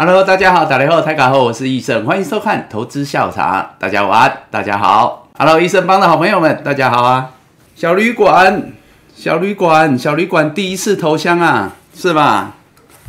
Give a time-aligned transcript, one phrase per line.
[0.00, 3.74] Hello，大家好，大家好，大家好，我是医生，欢迎收看投资下午茶。
[3.80, 5.28] 大家晚安，大家好。
[5.36, 7.32] Hello，医生帮的好朋友们，大家好啊。
[7.74, 8.70] 小旅馆，
[9.12, 12.54] 小旅馆，小旅馆，第一次投降啊，是吧？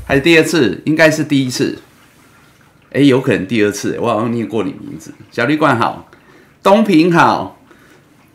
[0.07, 0.81] 还是第二次？
[0.87, 1.77] 应该是第一次。
[2.91, 5.13] 哎，有可能第二次，我好像念过你名字。
[5.29, 6.07] 小旅馆好，
[6.63, 7.55] 东平好，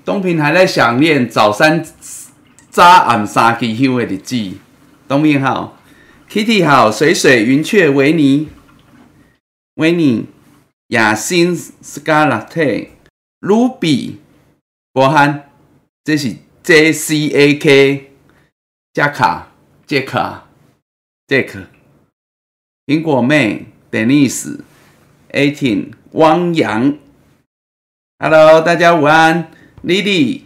[0.05, 1.85] 东平还在想念早三
[2.71, 4.53] 早暗三支香的日子。
[5.09, 5.77] 东平好。
[6.35, 8.49] Kitty 好，水水云雀维尼
[9.75, 10.27] 维尼
[10.89, 12.89] 雅欣 Scarlett
[13.41, 14.17] Ruby
[14.93, 15.49] 博涵，
[16.03, 16.35] 这是
[16.65, 18.11] J C A K
[18.93, 19.53] 加卡
[19.87, 20.49] 杰卡
[21.29, 21.69] 杰克
[22.85, 24.59] 苹果妹 Denise
[25.31, 26.99] Eighteen 汪洋
[28.19, 29.53] ，Hello 大家午安
[29.85, 30.41] ，Lily。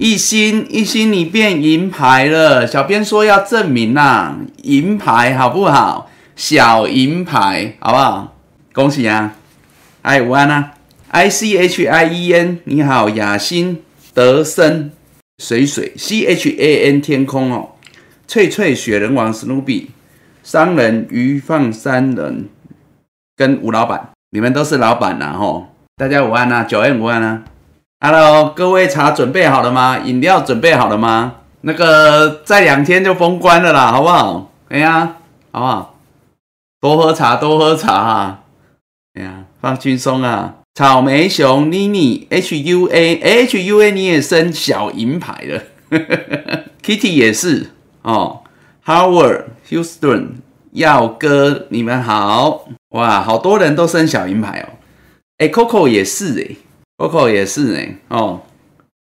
[0.00, 2.66] 一心一心，你变银牌了。
[2.66, 6.10] 小编说要证明呐，银牌好不好？
[6.34, 8.34] 小银牌好不好？
[8.72, 9.36] 恭喜啊！
[10.00, 10.72] 哎，午安啊
[11.08, 13.82] ！I C H I E N，你好，雅欣
[14.14, 14.92] 德森
[15.38, 17.76] 水水 C H A N 天空哦，
[18.26, 19.90] 翠翠雪人王史努比
[20.42, 22.48] 商人鱼放三人
[23.36, 25.68] 跟吴老板，你们都是老板呐吼！
[25.98, 27.44] 大家午安啊，九 N 午安啊
[28.04, 29.96] ！Hello，各位茶准备好了吗？
[30.00, 31.36] 饮料准备好了吗？
[31.60, 34.50] 那个再两天就封关了啦，好不好？
[34.70, 35.18] 哎呀，
[35.52, 35.94] 好不好？
[36.80, 38.40] 多喝茶，多喝茶啊！
[39.14, 40.56] 哎呀，放轻松啊！
[40.74, 45.62] 草莓熊妮妮 H U A H U A 你也升小银牌了，
[46.82, 47.70] Kitty 也是
[48.02, 48.40] 哦。
[48.84, 50.30] Howard Houston
[50.72, 53.22] 耀哥，你们好哇！
[53.22, 54.74] 好多人都升小银牌哦。
[55.38, 56.56] 哎，Coco 也是哎。
[57.02, 58.42] Coco 也是呢，哦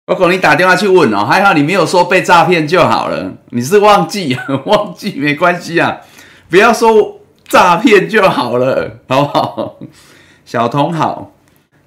[0.06, 5.98] ，Coco 你打电话去问哦，还好你没有说被诈骗就好了，你是忘记 忘记没关系啊，
[6.48, 9.78] 不要说诈骗就好了，好不好？
[10.44, 11.32] 小童好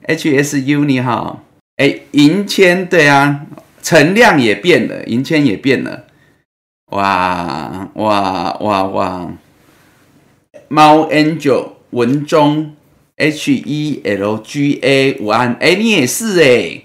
[0.05, 1.39] ，HSU 你好，
[1.77, 3.45] 哎，银签对啊，
[3.81, 6.03] 陈量也变了，银签也变了，
[6.91, 9.30] 哇哇哇哇，
[10.67, 12.74] 猫 Angel 文中。
[13.17, 16.83] H E L G A 午安，哎，你也是哎，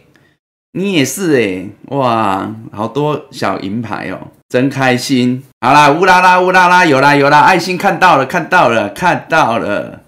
[0.73, 5.43] 你也是哎，哇，好多小银牌哦，真开心。
[5.61, 10.03] 好啦，乌拉拉乌拉拉，有啦有啦，爱心看到了看到了看到了。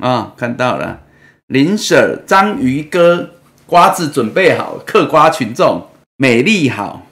[0.00, 1.00] 啊，看到了。
[1.46, 3.30] 林 Sir 章鱼哥，
[3.66, 7.06] 瓜子准备好，嗑瓜群众，美丽好，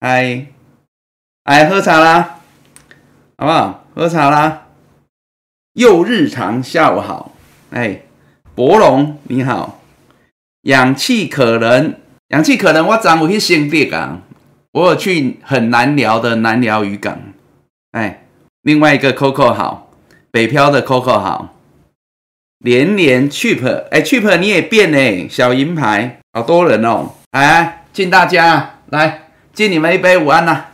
[0.00, 0.46] 哎，
[1.44, 2.40] 哎，喝茶啦，
[3.36, 3.84] 好不好？
[3.94, 4.66] 喝茶啦。
[5.74, 7.32] 又日常，下午好，
[7.70, 8.02] 哎，
[8.56, 9.80] 博龙你好，
[10.62, 11.94] 氧气可能，
[12.28, 14.22] 氧气可能，我昨有去新店港，
[14.72, 17.16] 我有去很难聊的难聊渔港，
[17.92, 18.24] 哎，
[18.62, 19.92] 另外一个 Coco 好，
[20.32, 21.54] 北漂的 Coco 好，
[22.58, 28.74] 连连 Cheap，哎 Cheap 你也变哎，小银牌，好多人哦，哎，敬大家。
[28.90, 30.64] 来敬你们一杯午安呐，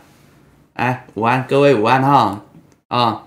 [0.73, 2.41] 哎，午安，各位午安哈，
[2.87, 3.26] 啊。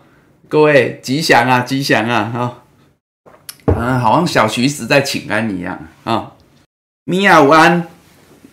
[0.50, 2.24] 各位吉祥啊，吉祥啊！
[2.34, 2.64] 哈，
[3.66, 6.32] 嗯，好像小徐子在请安一样啊。
[7.04, 7.86] 米娅午安，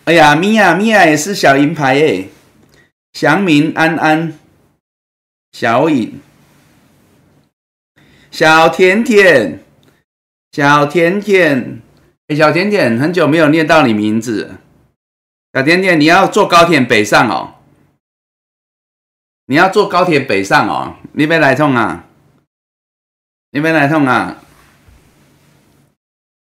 [0.03, 2.29] 哎呀，米娅米娅也是小银牌耶。
[3.13, 4.37] 祥明安安，
[5.51, 6.21] 小颖，
[8.29, 9.63] 小甜甜，
[10.51, 11.81] 小甜甜，
[12.27, 14.57] 哎，小甜甜，很久没有念到你名字。
[15.51, 17.55] 小甜甜，你要坐高铁北上哦。
[19.47, 22.05] 你要坐高铁北上哦，你要来创啊！
[23.49, 24.37] 你要来创啊！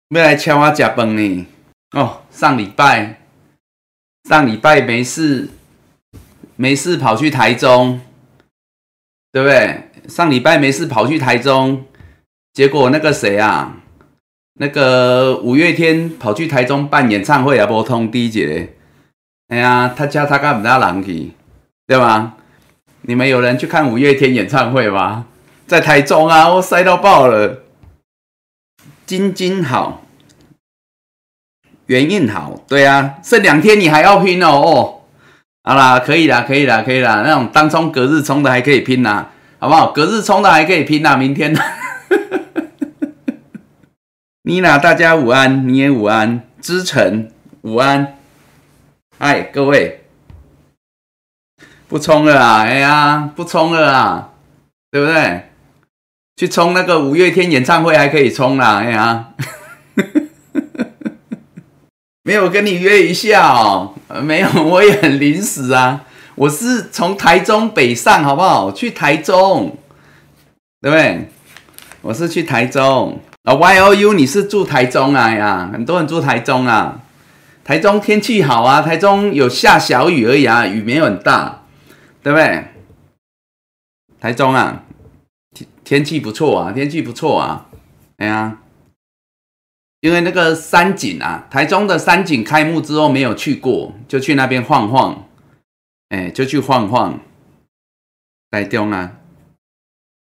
[0.09, 1.47] 要来请我吃饭呢？
[1.93, 3.21] 哦，上礼拜
[4.29, 5.49] 上礼拜没事
[6.57, 8.01] 没事跑去台中，
[9.31, 9.91] 对不对？
[10.09, 11.87] 上礼拜没事跑去台中，
[12.53, 13.77] 结果那个谁啊，
[14.55, 18.69] 那个五月天跑去台中办演唱会也无通知一
[19.47, 21.31] 哎呀，他家他干唔得人去，
[21.87, 22.39] 对吧？
[23.07, 25.27] 你们有人去看五月天演唱会吗？
[25.67, 27.63] 在台中啊，我塞到爆了。
[29.05, 30.07] 金金好，
[31.87, 35.01] 元印好，对啊，剩两天你还要拼哦哦。
[35.63, 37.23] 好啦，可以啦，可以啦，可以啦。
[37.27, 39.27] 那种当冲隔日冲的还可以拼呐，
[39.59, 39.93] 好不好？
[39.93, 41.55] 隔日冲的还可以拼呐，明天。
[44.45, 47.31] 妮娜，大家午安，你也午安，知晨
[47.63, 48.17] 午安，
[49.19, 50.04] 嗨，各位。
[51.95, 52.63] 不冲了啊！
[52.63, 54.31] 哎呀，不冲了啊，
[54.91, 55.51] 对不对？
[56.35, 58.79] 去冲那个五月天演唱会还可以冲啦！
[58.79, 59.29] 哎呀，
[62.25, 63.95] 没有跟你约一下哦，
[64.25, 66.01] 没有， 我也很临时啊。
[66.35, 68.73] 我是从台中北上，好不好？
[68.73, 69.79] 去台中，
[70.83, 71.29] 对不对？
[72.01, 75.71] 我是去台中啊，Y O U，你是住台中啊呀？
[75.73, 77.03] 很多人住台中啊。
[77.63, 81.61] 台中天气好啊，台中有下小雨而已啊，雨没有很大，
[82.25, 82.65] 对不对？
[84.19, 84.83] 台中啊，
[85.53, 87.69] 天天气不错啊，天气不错啊。
[88.17, 88.63] 哎呀，
[90.01, 95.29] 因为那个山景啊，台中的山景开幕之后没有去过，就去那边晃晃，
[96.09, 97.21] 哎，就去晃晃。
[98.51, 99.19] 台中啊，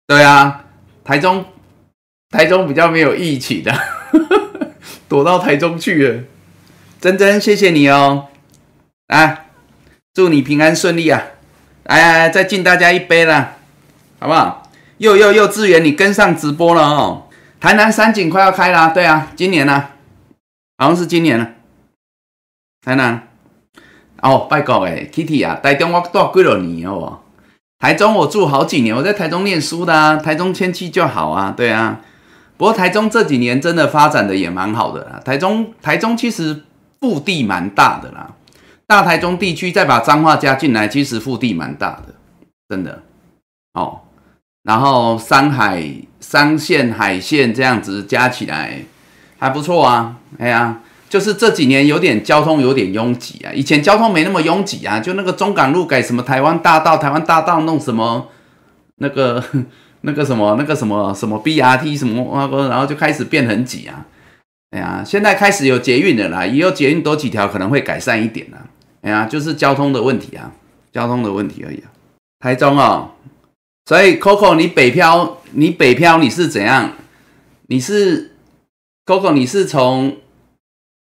[0.05, 0.65] 对啊，
[1.05, 1.45] 台中，
[2.29, 3.71] 台中比较没有义气的，
[5.07, 6.23] 躲到台中去了。
[6.99, 8.27] 珍珍，谢谢你哦，
[9.07, 9.49] 来，
[10.13, 11.21] 祝你平安顺利啊！
[11.83, 13.57] 来来来，再敬大家一杯了，
[14.19, 14.63] 好不好？
[14.97, 17.27] 幼幼幼稚园，你跟上直播了哦。
[17.59, 19.89] 台南三景快要开了，对啊，今年呢，
[20.77, 21.49] 好像是今年了。
[22.85, 23.27] 台南，
[24.21, 27.19] 哦，拜告诶，Kitty 啊，台中我住几多年哦？
[27.79, 31.99] 台中我住好几年，我在台中念书的啊，台中天气就好啊，对啊。
[32.57, 36.63] 不过台中这几年真的发展的也蛮好的啦，台中台中其实。
[37.03, 38.31] 腹地蛮大的啦，
[38.87, 42.15] 大台中地区再把彰化加进来，其实腹地蛮大的，
[42.69, 43.03] 真的
[43.73, 44.01] 哦。
[44.63, 45.83] 然后山海
[46.19, 48.81] 山线海线这样子加起来
[49.37, 50.17] 还不错啊。
[50.37, 58.29] 哎呀，就是这几年有点交通有点拥挤啊，以前交通没那么拥挤啊，就那个中港路改什么台湾大道，台湾大道弄什么
[58.97, 59.43] 那个
[60.01, 64.05] 那个什么那个什么什么 BRT 什么，然后就开始变很挤啊。
[64.71, 68.59] 哎呀，现在开始有捷运的啦，以后捷运多几条可能会改善一点啦。
[69.03, 70.51] 哎呀，就是交通的问题啊，
[70.91, 71.91] 交通的问题而已啊。
[72.39, 73.11] 台中哦，
[73.85, 76.93] 所以 Coco 你北漂，你北漂你是怎样？
[77.67, 78.35] 你是
[79.05, 80.17] Coco 你是从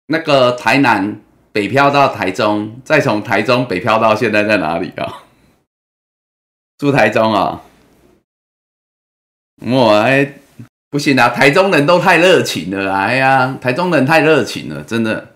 [0.08, 1.20] 那个台南
[1.52, 5.22] 北漂到台中，再从台中北漂到现在在哪里啊？
[6.78, 7.62] 住台中啊？
[9.62, 10.34] 我哎。
[10.88, 11.28] 不行啊！
[11.28, 15.34] 台中人都太热情了，哎呀，台中人太热情了，真的。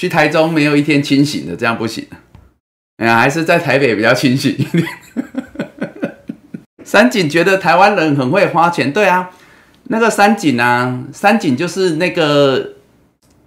[0.00, 2.06] 去台中没有一天清醒的，这样不行。
[2.96, 4.86] 哎呀，还是在台北比较清醒一点。
[6.82, 9.28] 三井觉得台湾人很会花钱，对啊，
[9.88, 12.76] 那个三井啊，三井就是那个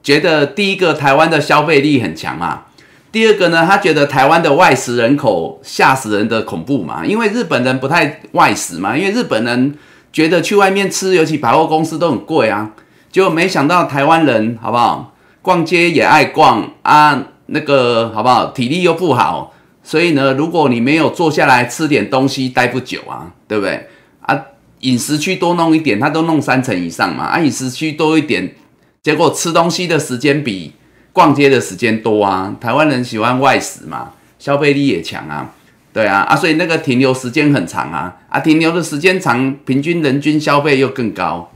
[0.04, 2.66] 觉得第一个台湾的消费力很强嘛，
[3.12, 9.76] 第二个呢，他觉得台湾的外食人口吓死人的恐怖嘛，因为日本人不太外食嘛，因为日本人。
[10.12, 12.70] 觉得去外面吃，尤其百货公司都很贵啊，
[13.12, 15.13] 结果没想到台湾人好不好？
[15.44, 18.48] 逛街也爱逛啊，那个好不好？
[18.52, 19.54] 体力又不好，
[19.84, 23.90] 所以呢，如果你没有坐下来吃点东西，待不久啊，对不对？
[24.22, 24.40] 啊，
[24.80, 28.56] 饮食区多弄一点，他都弄三层以上嘛，啊，饮食区多一点，
[29.04, 30.72] 结果吃东西的时间比
[31.12, 32.56] 逛街的时间多啊。
[32.62, 35.52] 台湾人喜欢外食嘛，消费力也强啊。
[35.92, 41.52] 对啊，啊，所以那个停留时间很长啊，啊，停留的时间长，平均人均消费又更高，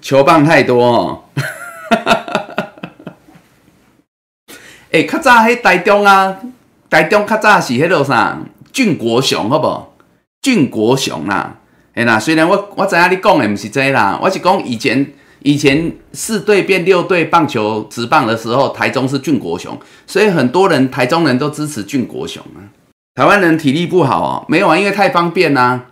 [0.00, 1.22] 球棒太多哦。
[4.92, 6.36] 哎，较早喺台中啊，
[6.88, 8.38] 台中较早是迄落啥，
[8.72, 9.86] 俊国雄好不？
[10.42, 11.58] 俊国雄啦，
[11.94, 19.78] 哎啦，虽然我我知影你讲的不是这啦，我是讲以前以前四队变六队棒球直棒的时候，台中是俊国雄，
[20.08, 22.66] 所以很多人台中人都支持俊国雄啊。
[23.14, 25.84] 台湾人体力不好哦，没有啊，因为太方便啦。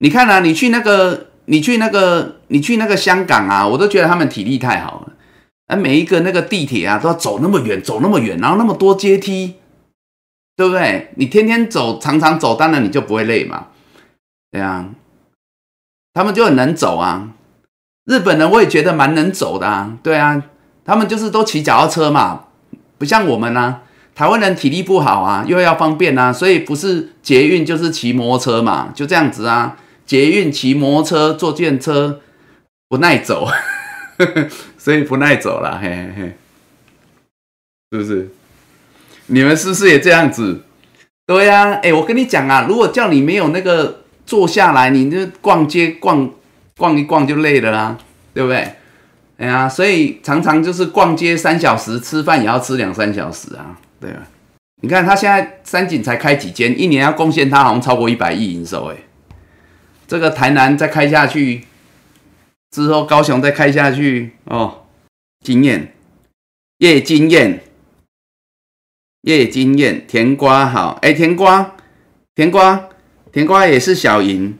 [0.00, 5.05] 你看啊，你去那个，你去那个，你去那个香港啊，我都觉得他们体力太好了。
[5.66, 9.56] 啊，每一个那个地铁啊，都要走那么远，走那么远，然后那么多阶梯，
[10.56, 11.10] 对不对？
[11.16, 13.66] 你天天走，常常走，当然你就不会累嘛。
[14.52, 14.90] 对啊，
[16.14, 17.30] 他们就很能走啊。
[18.04, 19.98] 日本人我也觉得蛮能走的啊。
[20.02, 20.42] 对啊，
[20.84, 22.44] 他们就是都骑脚踏车嘛，
[22.96, 23.82] 不像我们啊。
[24.14, 29.76] 台湾人体力不好啊，又要方便啊，所以不是捷运就是骑摩托车嘛，就这样子啊。
[30.06, 32.20] 捷运骑摩托车坐电车
[32.88, 33.46] 不耐走，
[34.78, 36.36] 所以不耐走了，嘿嘿嘿，
[37.92, 38.28] 是不是？
[39.26, 40.62] 你们是不是也这样子？
[41.26, 46.30] 对呀，哎，我跟你讲啊，如果叫你没有那个坐下来，你就逛街逛
[46.76, 47.98] 逛一逛就累了啦，
[48.32, 48.74] 对不对？
[49.38, 53.76] 哎呀，所以常常就是逛街三小时，吃饭也要吃两三小时啊。
[54.00, 54.22] 对啊，
[54.82, 58.96] 你看他现在三井才开几间，一年要贡献他好像超过一百亿营收哎。
[60.06, 61.64] 这个台南再开下去，
[62.76, 64.84] 之后高雄再开下去哦，
[65.40, 65.94] 经验，
[66.76, 67.64] 叶经验，
[69.22, 71.74] 叶经验，甜瓜好哎，甜瓜，
[72.34, 72.90] 甜瓜，
[73.32, 74.58] 甜瓜也是小营。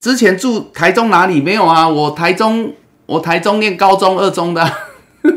[0.00, 1.88] 之前住台中哪里没有啊？
[1.88, 2.74] 我台中，
[3.06, 4.70] 我台中念高中二中的。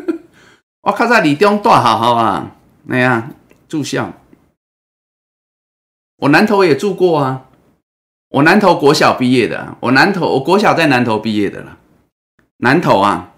[0.83, 2.57] 我靠在李中大好好啊，
[2.89, 3.31] 哎呀，
[3.69, 4.11] 住校。
[6.17, 7.46] 我南头也住过啊，
[8.37, 11.77] 我南投国小毕业的，我南投我国小在南投毕业的了。
[12.57, 13.33] 南投啊，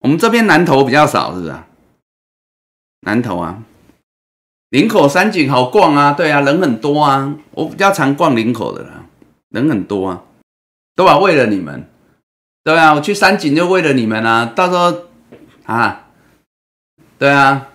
[0.00, 1.54] 我们这边南投比较少，是不是？
[3.00, 3.62] 南投啊，
[4.68, 9.06] 林口山景好逛啊，对啊，人很多啊，我比较常逛林口的啦，
[9.48, 10.22] 人很多啊，
[10.94, 11.88] 都啊为了你们，
[12.62, 15.06] 对啊，我去山景就为了你们啊，到时候
[15.64, 16.06] 啊，
[17.18, 17.66] 对啊，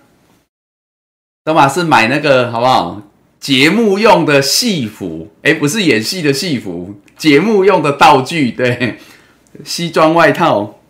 [1.44, 3.02] 都嘛是买那个好不好？
[3.46, 8.98] 节目用的戏服，哎，不是演戏的戏服，节目用的道具，对，
[9.62, 10.80] 西装外套，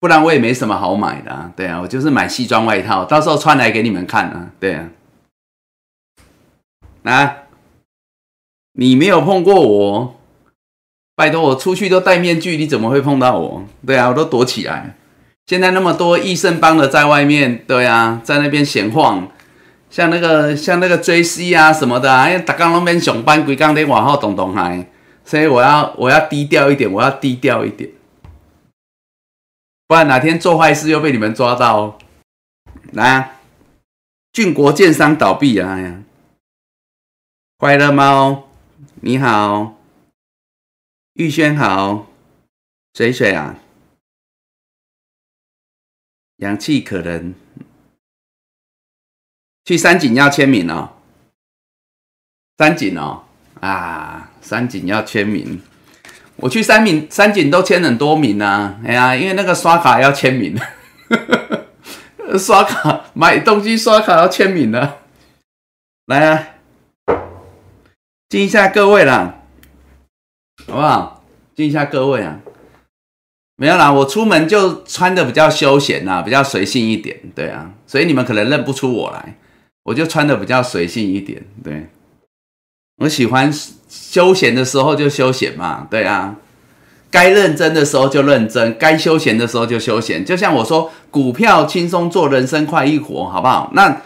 [0.00, 4.88] 不然我也没什么好买的啊，对啊，我就是买西装外套，到时候穿来给你们看啊，对啊，
[7.04, 7.36] 啊，
[8.72, 10.16] 你没有碰过我，
[11.14, 13.64] 拜托我出去都戴面具，你怎么会碰到我？
[13.86, 14.96] 对啊，我都躲起来。
[15.46, 19.28] 现在那么多益盛帮的在外面，对啊，在那边闲晃。
[19.94, 24.88] 像那个像那个追 C 啊什么的，啊因为打刚那边上班，规刚在往后动动嗨，
[25.24, 27.88] 所以我要我要低调一点，我要低调一点，
[29.86, 31.80] 不然哪天做坏事又被你们抓到。
[31.80, 31.98] 哦
[32.92, 33.36] 来，
[34.32, 35.78] 俊国建商倒闭啊！
[35.80, 36.02] 呀，
[37.56, 38.48] 快乐猫
[38.96, 39.76] 你好，
[41.12, 42.08] 玉轩好，
[42.94, 43.60] 水水啊，
[46.38, 47.43] 氧气可能。
[49.64, 50.90] 去山景要签名哦，
[52.58, 53.22] 山景哦，
[53.60, 55.62] 啊，山景要签名。
[56.36, 58.78] 我去山景，山景都签很多名啊。
[58.84, 60.54] 哎呀，因为那个刷卡要签名，
[62.38, 64.98] 刷卡买东西刷卡要签名的。
[66.06, 66.48] 来啊，
[68.28, 69.42] 敬一下各位啦，
[70.66, 71.24] 好不好？
[71.54, 72.40] 敬一下各位啊。
[73.56, 79.38] 没有啦，我出门就穿的比较休闲呐，比较随性一点，对啊，所以你们可能认不出我来。
[79.84, 81.88] 我就穿的比较随性一点，对
[82.98, 83.52] 我喜欢
[83.88, 86.36] 休闲的时候就休闲嘛，对啊，
[87.10, 90.24] 该认真的时候就认真，该休闲的时候就休闲。
[90.24, 93.70] 就像我说，股票轻松做，人生快意活，好不好？
[93.74, 94.00] 那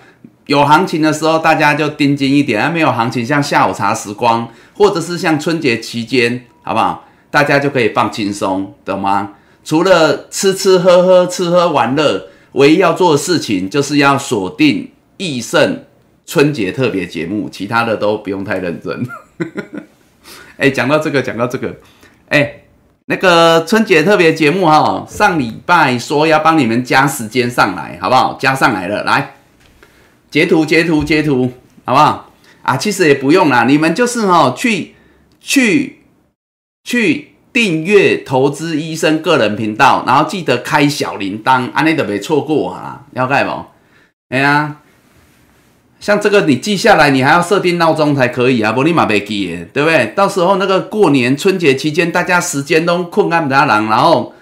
[0.46, 7.04] 有行情的时候大家就盯紧一点，啊，没有行情，像下午茶时光，或者是像春节期间，好不好？
[7.30, 9.34] 大家就可以放轻松，懂吗？
[9.62, 14.90] 除了吃吃喝喝、吃喝玩乐，唯一要做的事情就是要锁定。
[15.18, 15.84] 益盛
[16.24, 19.06] 春节特别节目，其他的都不用太认真。
[20.56, 21.76] 哎，讲到这个，讲到这个，
[22.28, 22.62] 哎，
[23.06, 28.36] 那个春节特别节目哈，上礼拜说要帮你们加时间上来，好不好？
[28.40, 29.36] 加上来了，来
[30.30, 31.52] 截图，截图，截图，
[31.84, 32.32] 好不好？
[32.62, 34.94] 啊，其实也不用啦，你们就是哈，去
[35.40, 36.00] 去
[36.84, 43.64] 去订阅投资医生个人频道，然后记得开小铃铛，安尼都别错过啊，了解不？
[44.28, 44.76] 哎呀。
[46.00, 50.06] 像这个你记下来，你还要设定闹钟才可以啊，不立马被记，对不对？
[50.14, 54.32] 到时候那个过年春节期间，大家时间都困干不拉狼，然后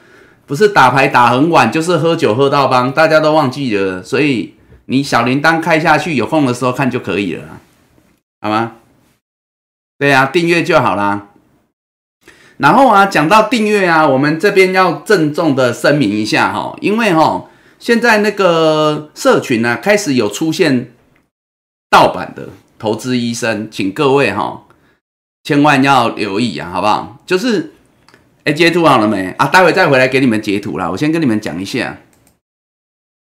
[0.44, 4.02] 不是打牌打很晚，就是喝酒喝到帮，大家都忘记了。
[4.02, 7.44] 所以你小铃铛开下去，有空的时候看就可以了，
[8.42, 8.72] 好吗？
[9.98, 11.28] 对啊，订阅就好啦。
[12.58, 17.46] 然后啊，讲到订阅啊，我们这边要郑重的声明一下哈，因为哈，
[17.78, 20.92] 现在那个社群呢，开始有出现。
[21.96, 24.66] 盗版的投资医生，请各位哈，
[25.44, 27.16] 千万要留意啊，好不好？
[27.24, 27.72] 就是，
[28.44, 29.46] 哎，截图好了没啊？
[29.46, 30.90] 待会再回来给你们截图啦。
[30.90, 31.96] 我先跟你们讲一下，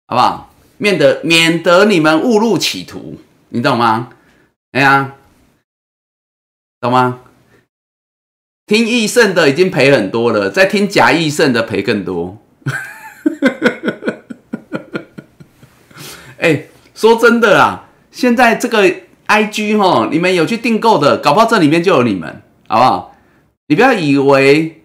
[0.05, 0.53] 好不好？
[0.77, 3.17] 免得免得你们误入歧途，
[3.49, 4.09] 你懂吗？
[4.73, 5.15] 哎呀，
[6.79, 7.21] 懂吗？
[8.67, 12.37] 听益盛的已经赔很多了，再听假益盛的赔更多。
[16.37, 17.87] 哎，说真的啊。
[18.19, 18.93] 现在这个
[19.27, 23.15] I G 哈，你们有去订购的，搞不好这里面就有你们，好不好？
[23.67, 24.83] 你不要以为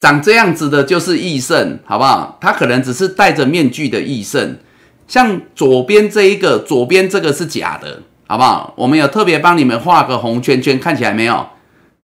[0.00, 2.38] 长这样子的就是益盛，好不好？
[2.40, 4.56] 他可能只是戴着面具的益盛，
[5.06, 8.72] 像左边这一个，左边这个是假的，好不好？
[8.74, 11.34] 我们有特别帮你们画个红圈圈，看起来没有？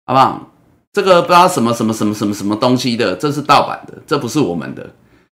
[0.05, 0.51] 好不好？
[0.93, 4.91] 这个不知道什么什么什么什么什么东西的，这是盗版的，这不是我们的，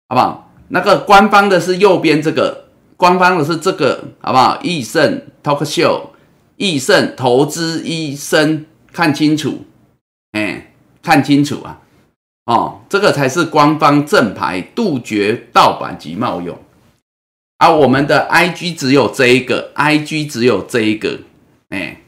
[0.08, 0.52] 好不好？
[0.68, 2.62] 那个官方的是右边这个。
[2.96, 4.60] 官方的是这个，好不好？
[4.62, 6.10] 益盛 Talk Show，
[6.56, 9.64] 益盛投资医生，看清楚，
[10.32, 10.72] 哎，
[11.02, 11.80] 看清楚啊！
[12.46, 16.58] 哦，这个才是官方正牌，杜绝盗版及冒用。
[17.58, 21.20] 啊，我们的 IG 只有这一个，IG 只有这一个，
[21.70, 22.00] 哎，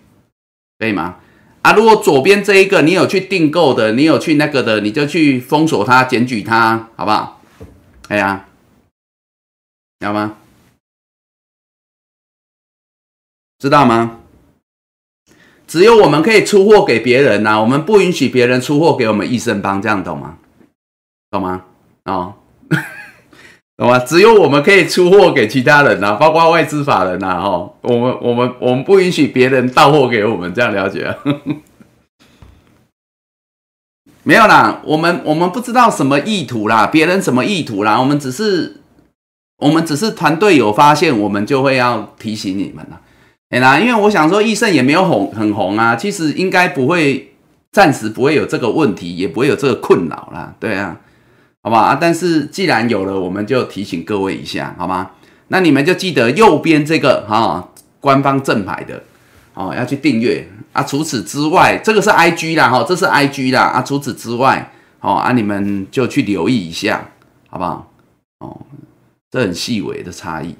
[0.78, 1.16] 可以吗？
[1.62, 7.40] 啊，如果左边这一个你有去订购的，你有去那个的，你就去封锁它，检举它，好不好？
[8.09, 8.47] 哎呀，
[10.00, 10.37] 要吗？
[13.58, 14.18] 知道吗？
[15.66, 20.38] 只有我们可以出货给别人呐，我们不允许别人出货给我们益生邦，这样懂吗？
[21.30, 21.64] 懂吗？
[22.04, 22.34] 哦，
[23.76, 23.98] 懂吗？
[23.98, 31.12] 只有我们可以出货给其他人呐，包括外资法人呐，哦，我们我们我们不允许别人到货给我们，这样了解？
[34.22, 38.80] 没有啦，我们我们不知道什么意图啦，别人什么意图啦，我们只是
[39.58, 43.00] 我们只是团队有发现，我们就会要提醒你们啦。
[43.50, 47.33] 哎啦，因为我想说，益盛也没有红很红啊，其实应该不会，
[47.71, 50.99] 暂时不会有这个问题，也不会有这个困扰啦，对啊，
[51.62, 55.12] 好吧啊，但是既然有了，我们就提醒各位一下，好吗？
[55.49, 57.69] 那你们就记得右边这个哈，
[58.00, 59.00] 官方正牌的
[59.55, 60.83] 哦，要去订阅啊。
[60.83, 63.81] 除此之外，这个是 I G 啦，哈，这是 I G 啦啊。
[63.81, 67.11] 除此之外，哦啊，你们就去留意一下，
[67.49, 67.93] 好不好？
[68.41, 68.61] 哦，
[69.31, 70.57] 这很细微的差异。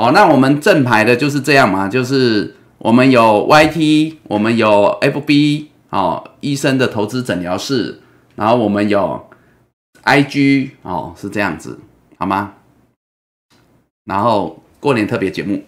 [0.00, 8.00] 哦，那我们正牌的就是这样嘛，就是我们有 YT，我们有 FB，哦，医生的投资诊疗室，
[8.34, 9.28] 然后我们有
[10.04, 11.78] IG，哦，是这样子，
[12.16, 12.54] 好吗？
[14.06, 15.62] 然后过年特别节目，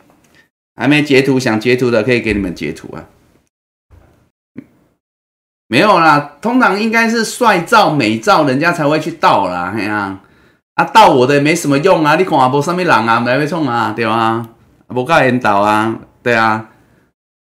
[0.76, 3.04] 还没截图，想截图的可以给你们截图啊。
[5.68, 10.21] 没有啦，通常应该是帅照美照，人家才会去盗啦，嘿呀。
[10.74, 12.16] 啊盗我的也没什么用啊！
[12.16, 14.46] 你看啊，无什么人啊，来要创啊，对吧？
[14.88, 16.68] 无教引导啊，对啊。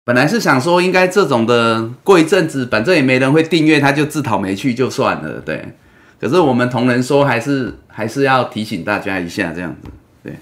[0.05, 5.77] 本来是想说，应该这种的过一阵子，反正也没人会订阅，他就自讨没趣就算了，对。
[6.21, 9.91] 可是我们同仁说，还是还是要提醒大家一下，这样子，
[10.23, 10.39] 对，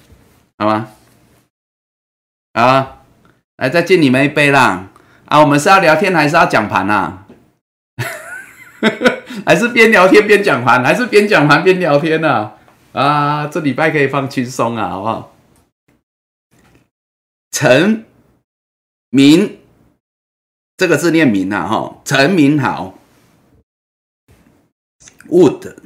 [0.58, 0.88] 好吗？
[2.52, 2.96] 啊，
[3.58, 4.86] 来再敬你们一杯啦！
[5.26, 7.26] 啊，我们是要聊天还是要讲盘啊？
[9.44, 12.52] 还是边聊天边讲盘，还是边讲盘边聊天呢？
[12.92, 15.36] 啊，这礼拜可以放轻松啊，好不好？
[17.52, 18.04] 陈
[19.10, 19.58] 明，
[20.76, 22.98] 这个字念明啊，哈，陈明好
[25.28, 25.76] ，Wood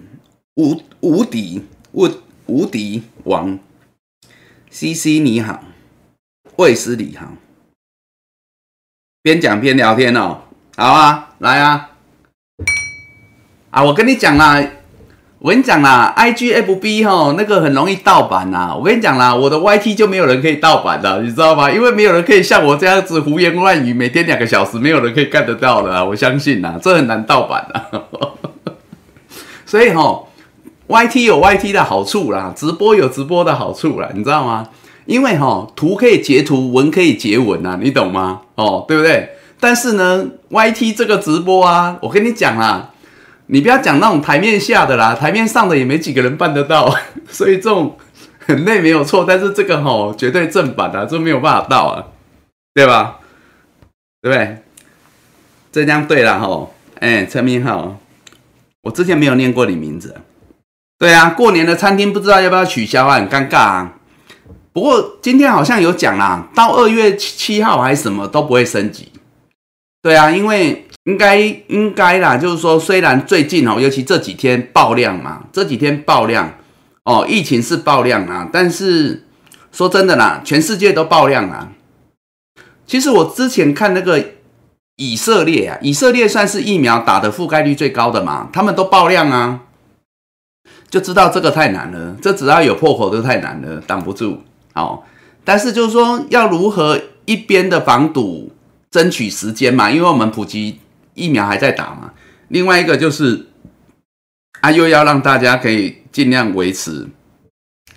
[0.55, 3.59] 无无敌，Wood 无敌王
[4.71, 5.63] ，CC 你好，
[6.57, 7.33] 卫斯理好，
[9.21, 10.45] 边讲边聊天哦，
[10.77, 11.91] 好啊，来啊，
[13.71, 14.84] 啊，我跟你讲啦。
[15.45, 18.75] 我跟你讲啦，I G F B 哈，那个很容易盗版呐。
[18.75, 21.71] 我跟你讲啦，我的 Y T 就没有人可以盗版的，你知道吗？
[21.71, 26.03] 因为没有人可以像我这样子胡言乱语，每天两个小时，没有人可以干得到的。
[26.03, 28.05] 我相信呐，这很难盗版的。
[29.67, 30.23] 所以哈
[30.87, 34.67] ，Y T 有 Y T 的好处啦，直播有直播的好处啦，你知道吗？
[35.05, 38.41] 因为哈，图可以截图，文可以截文呐，你懂吗？
[38.55, 39.29] 哦，对不对？
[39.61, 42.93] 但是呢，Y T 这个直播啊，我跟你讲啦。
[43.47, 46.95] 你不要讲那种台面下的啦，台面上的也没几个人办得到，
[47.29, 47.99] 所以这种
[48.39, 52.05] 很累没有错，但是这个吼绝对正版的，这没有办法到啊，
[52.73, 53.19] 对吧？
[54.23, 54.63] 对不对？
[55.73, 57.99] 这样对了吼，哎，陈明浩，
[58.85, 60.17] 我之前没有念过你名字，
[60.99, 63.93] 对啊，过年的餐厅不知道要不要取消啊，很尴尬啊。
[64.73, 69.13] 不过今天好像有讲啦，到二月七号还是什么都不会升级，
[70.01, 70.84] 对啊，因为。
[71.05, 71.37] 应该
[71.69, 76.55] 应该啦，就是说，虽然最近哦，尤其这几天爆量嘛，这几天爆量
[77.05, 79.27] 哦，疫情是爆量啊，但是
[79.71, 81.73] 说真的啦，全世界都爆量啊。
[82.87, 84.33] 其实我之前看那个
[84.97, 89.61] 以色列啊，以色列算是疫苗打的覆盖率最高的嘛，他们都爆量啊，
[90.89, 94.41] 就知道这个太难了，这只要有破口都太难了，挡不住。
[94.73, 95.07] 好，
[95.45, 98.51] 但是就是说，要如何一边的防堵，
[98.91, 100.79] 争取时间嘛，因为我们普及。
[101.15, 102.13] 疫苗还在打嘛？
[102.49, 103.47] 另外一个就是
[104.61, 107.09] 啊，又要让大家可以尽量维持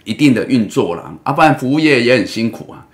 [0.03, 2.85] 一定的运作了啊，不然服务业也很辛苦啊。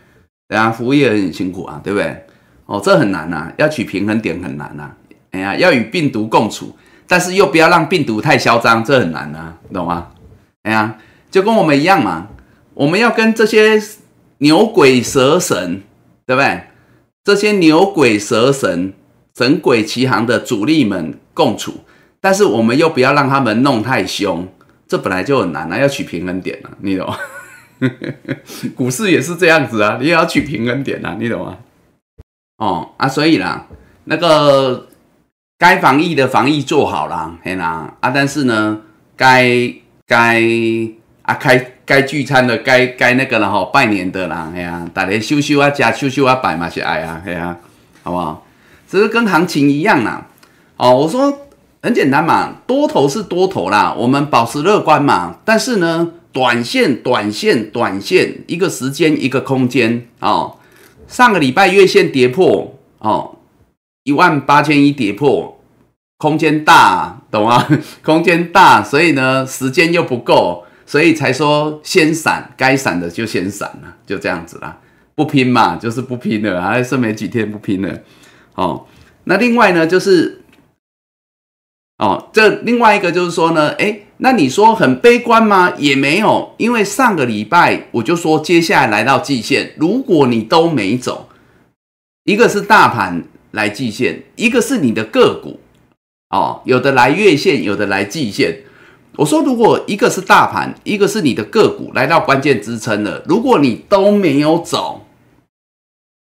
[0.47, 2.25] 对啊，服务业也很辛苦啊，对不对？
[2.65, 4.91] 哦，这很难呐，要取平衡点很难呐。
[5.31, 6.75] 哎呀，要与病毒共处，
[7.07, 10.09] 但是又不要让病毒太嚣张，这很难呐，懂吗？
[10.63, 10.97] 哎呀，
[11.29, 12.27] 就跟我们一样嘛，
[12.73, 13.81] 我们要跟这些
[14.39, 15.81] 牛鬼蛇神，
[16.25, 16.63] 对不对？
[17.23, 18.93] 这些牛鬼蛇神。
[19.36, 21.84] 神鬼奇行的主力们共处，
[22.22, 24.48] 但是我们又不要让他们弄太凶，
[24.88, 27.17] 这本来就很难啊，要取平衡点啊，你懂吗？
[28.76, 31.58] 股市也是这样子啊，你也要取平衡点啊，你懂吗？
[32.58, 33.67] 哦啊，所以啦，
[34.06, 34.88] 那个
[35.58, 38.82] 该防疫的防疫做好啦，嘿啦啊，但是呢，
[39.17, 39.74] 该
[40.06, 40.41] 该
[41.24, 47.58] 啊开该聚餐的该该那个了哈，拜年的啦，嘿呀，大家修修啊，加修修啊，拜嘛是爱啊，嘿啊，
[48.04, 48.46] 好不好？
[48.93, 50.27] 只是跟行情一样啦，
[50.77, 51.36] 哦，我说
[51.82, 55.38] 很简单嘛，多头是多头啦，我们保持乐观嘛。
[55.43, 60.58] 但是呢，短线、短线、短线，一个时间一个空间哦。
[61.08, 63.39] 上个礼拜月线跌破哦，
[64.03, 65.60] 一万八千一跌破，
[66.19, 67.67] 空间大，懂吗？
[68.06, 74.77] 空间大，所以呢，时间又不够，所以才说先闪，该闪的就先闪了，就这样子啦，
[75.15, 77.89] 不拼嘛，就是不拼了，还剩没几天不拼了。
[78.56, 78.86] 哦，
[79.26, 80.42] 那另外呢，就是，
[81.98, 85.74] 哦，这另外一个就是说呢，哎，那你说很悲观吗？
[85.78, 91.30] 也没有，因为上个礼拜我就说，接下来来到季线，如果你都没走，
[92.24, 93.24] 一个是大盘。
[93.54, 95.60] 来季线，一个是你的个股，
[96.32, 98.63] 哦，有的来月线，有的来季线。
[99.16, 105.03] 我说，如果一个是大盘，一个是你的个股来到关键支撑了，如果你都没有走，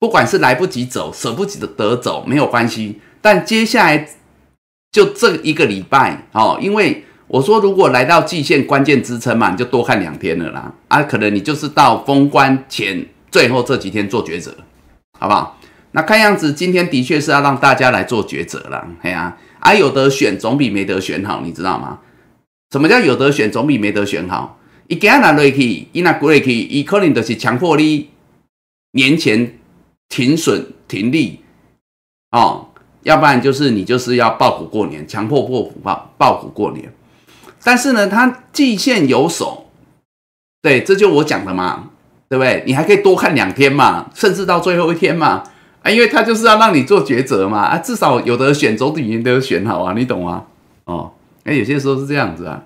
[0.00, 2.98] 不管是来不及走、舍不得走，没有关系。
[3.20, 4.08] 但接下来
[4.90, 10.72] 就这一个礼拜，哦，因为我说，如果来到季线关键支撑嘛，你就多看两天了啦。
[10.88, 14.56] 啊，可能你就是到封关前最后这几天做抉择，
[15.18, 15.58] 好不好？
[15.92, 21.98] 那看样子，今天的确是要让大家来做抉择了，嘿啊，啊有得选总比没得选好，你知道吗？
[22.72, 24.58] 什么叫有得选总比没得选好？
[24.86, 28.08] 伊今日瑞去，伊那瑞去，伊可能就是强迫你
[28.92, 29.58] 年前
[30.10, 31.40] 停损停利
[32.32, 32.66] 哦，
[33.04, 36.92] 要不然就是你就是要爆股过年，强迫破股爆爆股过年。
[37.64, 39.70] 但是呢，它季线有手，
[40.60, 41.90] 对，这就我讲的嘛，
[42.28, 42.62] 对不对？
[42.66, 45.44] 你还可以多看两天嘛，甚至到最后一天嘛。
[45.82, 50.44] 啊，因为他就是要让你做抉择嘛，啊，至少有的选总体都选好啊，你懂吗？
[50.84, 51.10] 哦，
[51.44, 52.62] 哎，有些时候是这样子啊，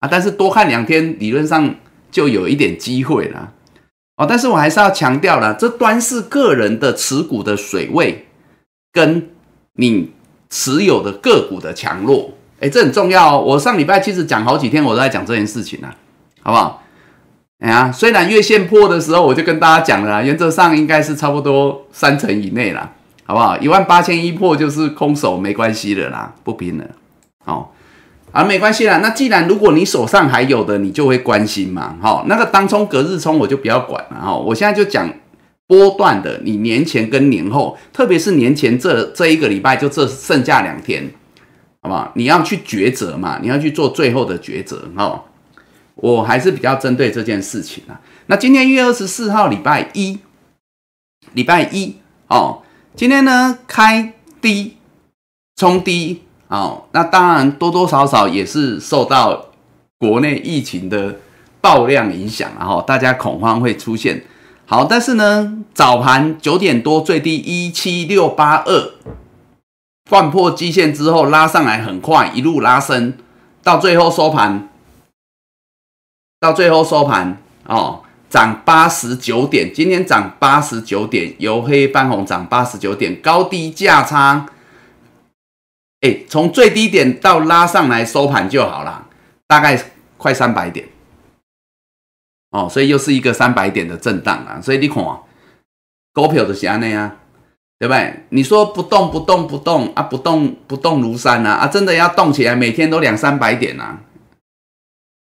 [0.00, 1.74] 啊，但是多看两天，理论上
[2.10, 3.52] 就有一点机会了，
[4.16, 8.26] 哦，但是我还是要强调了，这端是个人的持股的水位，
[8.92, 9.28] 跟
[9.74, 10.12] 你
[10.48, 13.42] 持有的个股的强弱，哎，这很重要哦。
[13.42, 15.94] 我上礼拜其实讲好几天，我都在讲这件事情啊，
[16.42, 16.82] 好不好？
[17.58, 22.92] 哎呀，虽然月线破的时候，我就跟大家讲了，原则上应该是差不多三成以内啦，
[23.24, 23.58] 好不好？
[23.58, 26.84] 一万八千一破就是空手，没关系的啦，不拼了。
[27.44, 27.68] 哦，
[28.36, 28.98] 啊，没关系啦。
[28.98, 31.96] 那既然如果你手上还有的，你就会关心嘛。
[32.02, 34.20] 好，那个当冲隔日冲我就不要管了。
[34.20, 35.10] 哈，我现在就讲
[35.66, 41.10] 波段的，你年前跟年后，特别是年前这这一个礼拜，就这剩下两天，
[41.80, 42.12] 好不好？
[42.14, 45.22] 你要去抉择嘛，你要去做最后的抉择，哦。
[45.94, 47.98] 我还是比较针对这件事情啊。
[48.26, 50.18] 那今天一月二十四号，礼拜一，
[51.32, 51.96] 礼拜一
[52.28, 52.60] 哦，
[52.94, 54.76] 今天呢开低
[55.56, 59.46] 冲低哦，那当然多多少少也是受到
[59.98, 61.16] 国内疫情的
[61.60, 64.24] 爆量影响，然后大家恐慌会出现。
[64.66, 68.92] 好，但是呢早盘九点多最低一七六八二，
[70.10, 73.14] 换破基线之后拉上来很快，一路拉升
[73.62, 74.68] 到最后收盘。
[76.38, 84.46] 到最后收盘哦，涨八十九点，今天涨八十九点，由黑翻红涨八十九点，高低价差，
[86.06, 89.08] 哎，从最低点到拉上来收盘就好了，
[89.48, 89.76] 大概
[90.16, 90.86] 快三百点，
[92.50, 95.04] 哦，所以又是一个三百点的震荡啊，所以你看，
[96.12, 97.16] 股票就是安尼啊，
[97.80, 98.24] 对不对？
[98.28, 103.98] 你说不动不动不动啊，不动不动如山呐，啊，真的要动起来，每天都两三百点呐。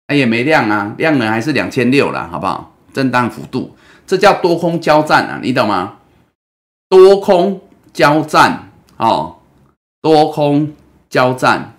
[0.07, 2.75] 哎，也没量啊，量呢还是两千六了，好不好？
[2.95, 5.99] 震荡幅度，这叫多空交战啊，你懂吗？
[6.89, 7.61] 多空
[7.93, 9.38] 交战哦，
[10.01, 10.75] 多空
[11.09, 11.75] 交战。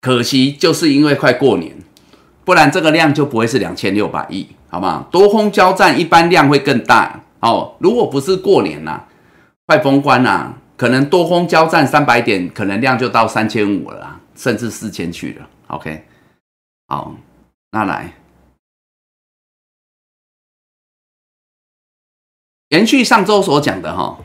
[0.00, 1.76] 可惜就是因为快过年，
[2.44, 5.08] 不然这个量就不会是两千六百亿，好吗？
[5.10, 7.74] 多空交战一般量会更大哦。
[7.80, 9.04] 如果不是过年呐，
[9.66, 10.54] 快封关呐。
[10.76, 15.48] 可能多空交战三百点，可能量就到三千五了，甚至四千去了。
[15.68, 16.04] OK，
[16.88, 17.16] 好，
[17.70, 18.12] 那来
[22.70, 24.18] 延续上周所讲的哈，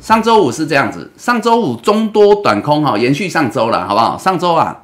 [0.00, 4.18] 上周五是这样子，上周五中多短空哈，延续上周了，好不好？
[4.18, 4.82] 上周啊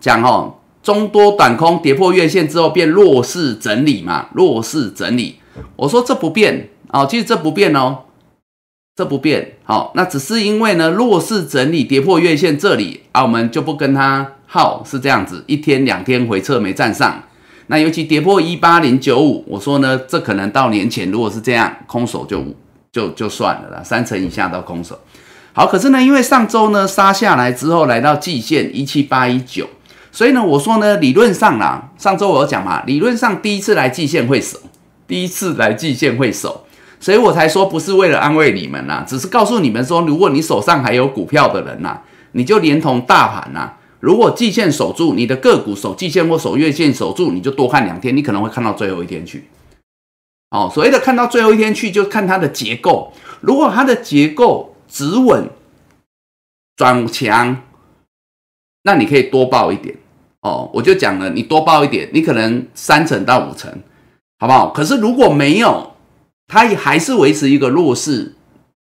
[0.00, 5.38] 讲哦，中多短空跌破月线之后变弱势整理嘛，弱势整理，
[5.76, 7.98] 我说这不变哦，其实这不变哦。
[8.96, 17.24] 这不变，好，那只是因为呢，弱势整理跌破月线这里啊，我们就不跟它耗，是这样子，一天两天回撤没站上，
[17.66, 22.44] 那尤其跌破一八零九五，我说呢，这可能到年前如果是这样，空手就
[22.92, 24.98] 就就算了啦，三成以下到空手。
[25.52, 29.66] 好，可是呢，因为上周呢杀下来之后来到季线一七八一九，
[30.10, 34.58] 所以呢，我说呢，理论上啦，上周我有讲嘛，理论上第一次来季线会守，
[35.06, 36.62] 第一次来季线会守。
[37.00, 41.98] 所以我才说不是为了安慰你们呐，只是告诉你们说，如果你手上还有股票的人呐，
[42.32, 43.72] 你就连同大盘呐，
[44.04, 49.48] 如果季线守住，你的个股守季线或守月线守住，你就多看两天，你可能会看到最后一天去。
[50.50, 53.14] 哦，所谓的看到最后一天去，就看它的结构。
[53.40, 55.48] 如果它的结构止稳
[56.76, 57.62] 转强，
[58.82, 59.96] 那你可以多报一点
[60.42, 60.70] 哦。
[60.74, 63.72] 我就讲了，你多报一点，你可能三成到五成，
[64.38, 64.68] 好不好？
[64.68, 65.94] 可是如果没有，
[66.46, 68.34] 它也还是维持一个弱势，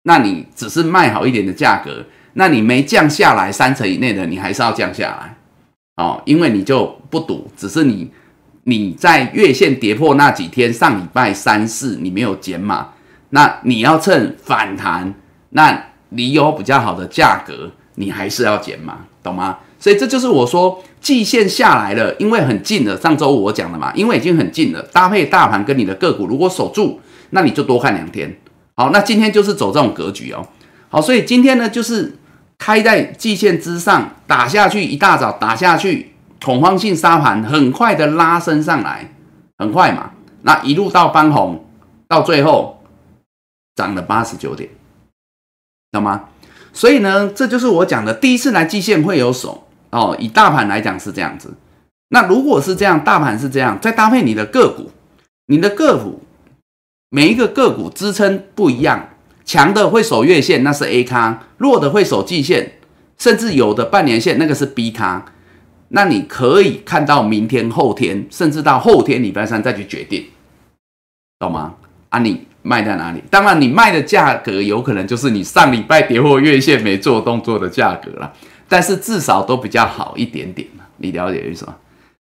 [0.03, 5.37] 那你只是卖好一点的价格，那你没降下来三成以内的，你还是要降下来
[5.97, 8.11] 哦，因为你就不赌，只是你
[8.65, 12.89] 你在月线跌破那几天，上礼拜三四你没有减码，
[13.31, 15.15] 那你要趁反弹，
[15.51, 19.59] 那你有比较好的价格，你还是要减码，懂吗？
[19.79, 22.97] 所以这就是我说季线下来了，因为很近了。
[22.97, 27.01] 上周五我讲了嘛，因为已经很近了，搭配大盘跟你的个股，如果守住。
[27.31, 28.33] 那你就多看两天，
[28.77, 30.47] 好，那今天就是走这种格局哦，
[30.89, 32.15] 好，所以今天呢就是
[32.59, 39.13] 开在季线之上打下去，一大早打下去，恐慌性杀盘，很快的拉升上来，
[39.59, 40.13] 很快嘛，
[40.43, 41.65] 那一路到翻红，
[42.09, 42.83] 到最后
[43.75, 44.71] 涨了八十九点，
[45.93, 46.25] 懂吗？
[46.73, 51.55] 所以呢，这就是我讲的，第一次来季线会有手哦，以大盘来讲是这样子，
[52.09, 54.91] 那如果是这样，大盘是这样，再搭配你的个股，
[55.47, 56.21] 你的个股。
[57.11, 59.11] 每一个个股支撑不一样，
[59.45, 62.73] 强的会守月线，那是 A 咖；弱的会守季线，
[63.19, 65.27] 甚至有的半年线，那个是 B 咖。
[65.89, 70.27] 那你可以看到明天、后天，甚至到后天礼拜三再去决定，
[71.39, 71.75] 懂吗？
[72.09, 73.23] 啊，你卖在哪里？
[73.31, 78.33] 当然，你卖的价格有可能就是你上礼拜跌破月线没做动作的价格了，
[78.69, 81.75] 但是至少都比较好一点点你了解意思吗？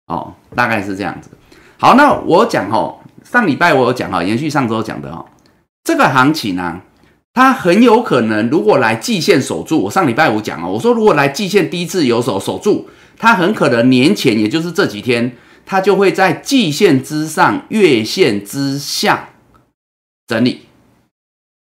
[0.07, 1.31] 哦，大概是这样子。
[1.79, 2.99] 好，那我讲哦。
[3.25, 5.23] 上礼拜我有讲哈，延续上周讲的哈，
[5.85, 6.81] 这个行情呢，
[7.39, 19.29] 它很有可能如果来季线守住，我上礼拜五讲哦，我说如果来季线第一次有守守住，它很可能年前也就是这几天，它就会在季线之上、月线之下
[20.27, 20.63] 整理，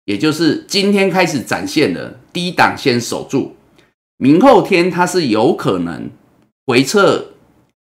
[0.05, 3.57] 也就是今天开始展现的低档先守住，
[4.19, 6.11] 明后天它是有可能
[6.67, 7.29] 回撤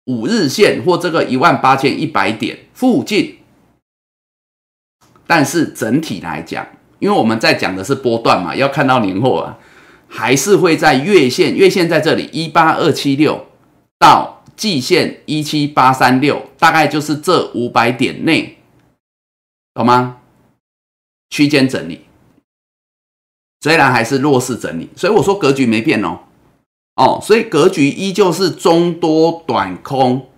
[0.05, 3.39] 五日线或这个一万八千一百点附近。
[5.27, 6.65] 但是整体来讲，
[7.01, 9.57] 因为我们在讲的是波段嘛，要看到年后啊，
[10.07, 13.47] 还是会在月线，月线在这里一八二七六
[13.97, 18.59] 到季线一七八三六，大概就是这五百点内，
[19.73, 20.17] 懂吗？
[21.31, 22.01] 区间整理，
[23.61, 26.19] 虽然还是弱势整理，所以我说格局没变哦，
[26.95, 30.29] 哦，所以格局依旧是中多短空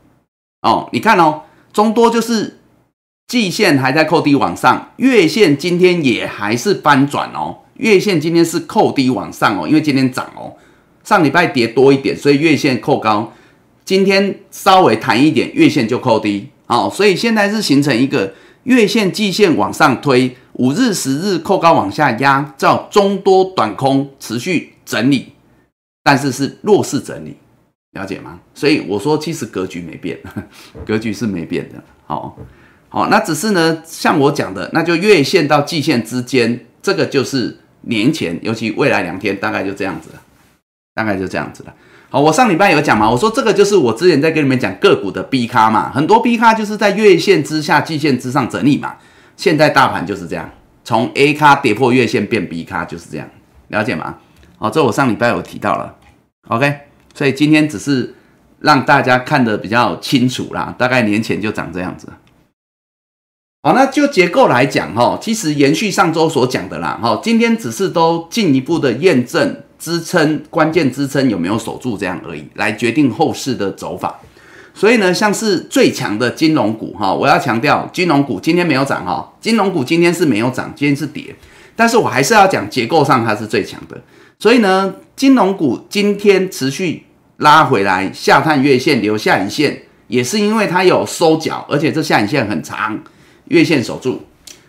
[0.61, 1.41] 哦，你看哦，
[1.73, 2.59] 中多就是。
[3.33, 7.57] 季线还在扣低往上，月线今天也还是翻转哦。
[7.77, 10.53] 月线今天是扣低往上哦，因为今天涨哦，
[11.03, 13.33] 上礼拜跌多一点，所以月线扣高。
[13.83, 18.31] 今天稍微弹一点，月线就扣低哦，所以现在是形成一个
[18.65, 25.29] 月线、季线往上推，五日、十日扣高往下压，叫中多短空持续整理，
[26.03, 27.35] 但是是弱势整理，
[27.93, 28.39] 了解吗？
[28.53, 30.19] 所以我说，其实格局没变，
[30.85, 32.37] 格局是没变的，好。
[32.93, 40.21] 哦那只是呢，像我讲的，那就月线到季线之间，这个就是年前，尤其未来两天，大概就这样子了，
[40.93, 41.73] 大概就这样子了。
[42.11, 48.95] 好，我上礼拜有讲嘛，我说这个就是我之前在跟你们讲个股的 B 咖嘛，很多 B 咖就是在月线之下、季线之上整理嘛。
[49.35, 50.47] 现在大盘就是这样，
[50.83, 53.27] 从 A 咖跌破月线变 B 咖就是这样，
[53.69, 54.17] 了解吗？
[54.59, 55.95] 好，这我上礼拜有提到了
[56.49, 56.71] ，OK，
[57.15, 58.13] 所以今天只是
[58.59, 62.07] 让大家看得比较清楚啦，大概年前就长这样子。
[63.65, 74.19] 好，那就结构来讲，哈，其实延续上周所讲的啦，哈，今天只是都进一步的验证支撑关键支撑有没有守住这样而已，来决定后市的走法。
[74.73, 81.33] 所以呢，像是最强的金融股，哈，我要强调，金融股今天没有涨，哈，金融股今天是没有涨，今天是跌，
[81.73, 83.97] 但是我还是要讲结构上它是最强的。
[84.37, 87.05] 所以呢，金融股今天持续
[87.37, 92.99] 拉回来下探月线留下影线，也是因为它有收脚，而且这下影线很长。
[93.45, 94.21] 月线守住，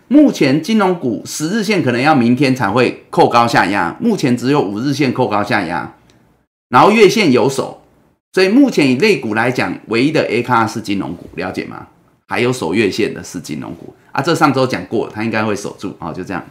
[0.09, 5.95] 目前金融股十日线可能要明天才会扣高下压，目前只有五日线扣高下压，
[6.69, 7.83] 然后月线有守，
[8.33, 11.87] 所以目前以类股来讲，唯一的 A 卡是金融股，了解吗？
[12.27, 16.45] 还有守月线的是金融股啊，这上周讲过，它应该会守住啊，就这样。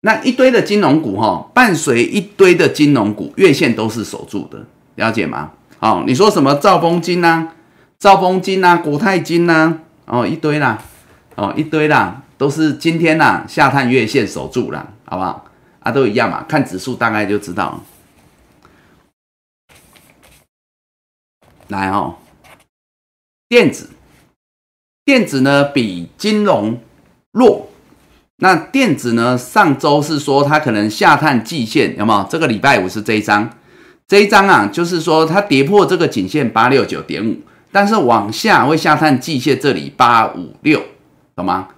[0.00, 5.52] 那一堆的金融股哈，伴随一堆的金融股，月线都是守住的，了解吗？
[5.78, 7.52] 哦，你说什么兆丰金呢？
[8.02, 10.82] 兆丰金呐，国泰金呐，哦一堆啦，
[11.36, 15.46] 哦一堆啦，都是今天呐下探月线守住了，好不好？
[15.78, 17.80] 啊，都一样嘛，看指数大概就知道。
[21.68, 22.16] 来哦，
[23.48, 23.90] 电子
[25.04, 26.80] 电子呢比金融
[27.30, 27.68] 弱。
[28.38, 32.26] 那电子呢，上周是说它可能下探季线，有没有？
[32.28, 33.48] 这个礼拜五是这一张，
[34.08, 37.36] 这一张啊，就是说它跌破这个颈线八六九点五，
[37.72, 40.80] 但是往下会下探季线这里八五六，
[41.34, 41.68] 懂吗？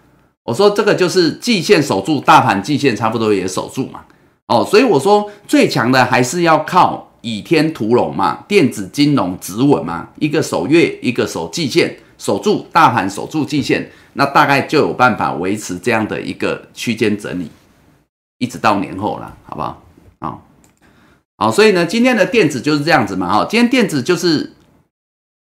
[0.42, 4.00] 我说这个就是季线守住，大盘季线差不多也守住嘛。
[4.48, 13.90] 哦，所以我说最强的还是要靠倚天屠龙嘛，电子金融止稳嘛，一个守月，一个守季线，守住大盘，守住季线。
[14.16, 17.50] 那大概就有办法维持这样的一个区间整理，
[18.38, 19.82] 一直到年后了，好不好？
[20.20, 20.46] 好，
[21.38, 24.52] 好，所以呢，今天的电子就是这样子嘛，哈，今天电子就是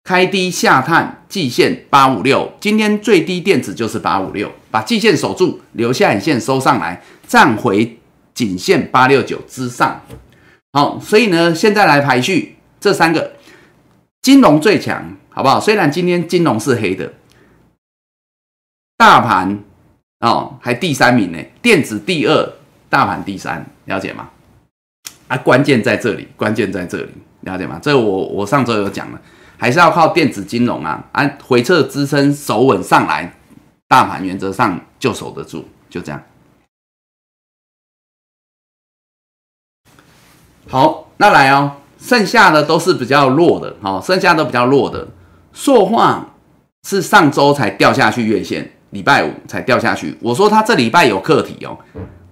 [0.05, 7.99] 开低下探季线八五六，今天最低电子就是八五六，把季线守住，留下影线收上来，站回
[8.35, 10.03] 颈线八六九之上。
[10.73, 13.33] 好，所以呢，现在来排序这三个，
[14.23, 15.61] 金融最强，好不好？
[15.61, 17.13] 虽然今天金融是黑的。
[18.97, 19.59] 大盘
[20.21, 22.53] 哦，还第三名呢，电子第二，
[22.89, 24.31] 大盘第三，了解吗？
[25.29, 27.11] 啊，关键在这里，关键在这里，
[27.41, 27.79] 了解吗？
[27.83, 29.21] 这我我上周有讲了，
[29.63, 33.33] 还是要靠电子金融啊，按回撤支撑守稳上来，
[33.87, 36.21] 大盘原则上就守得住，就这样。
[40.69, 45.07] 好，那来哦，剩下的都是比较弱的，好，剩下都比较弱的，
[45.53, 46.35] 塑化
[46.83, 48.69] 是上周才掉下去月线。
[48.91, 50.19] 礼拜五才掉下去。
[50.21, 51.79] 我说他这礼拜有课题哦，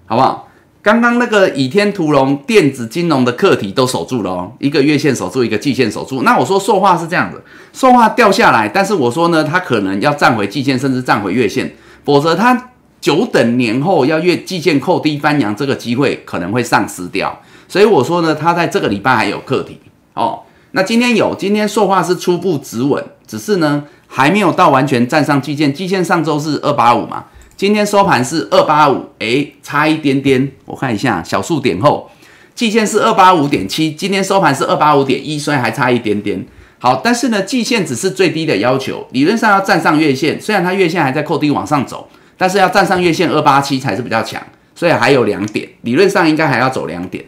[0.07, 0.50] 好不好？
[0.83, 6.23] 刚刚那个倚天屠龙电子金融的课题都守住了哦，一个月线守住，一个季线守住。
[6.23, 17.41] 那我说塑化是这样子，塑化掉下来，但是我说呢，它可能要站回季线，甚至站回月线，否则它久等年后要月季线扣低翻阳，这个机会可能会丧失掉。
[17.69, 19.79] 所以我说呢，它在这个礼拜还有课题
[20.15, 20.41] 哦。
[20.73, 23.85] 那今天有，今天塑化是初步止稳，只是呢。
[24.13, 27.27] 还没有到完全站上季线，季线上周是二八五嘛，
[27.61, 32.11] 今天收盘是二八五，哎，差一点点，我看一下小数点后，
[32.55, 36.43] 季线是二八五点七，今天收盘是二八五点一，所以还差一点点。
[36.79, 44.43] 好，但是呢，季线只是最低的要求，理论上要站上月线，虽然它月线还在扣低往上走，但是要站上月线二八七才是比较强，
[44.75, 47.23] 所以还有两点，理论上应该还要走两点，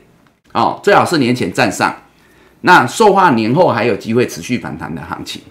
[0.54, 1.94] 哦，最好是年前站上，
[2.62, 5.42] 那塑化年后还有机会持续反弹的行情。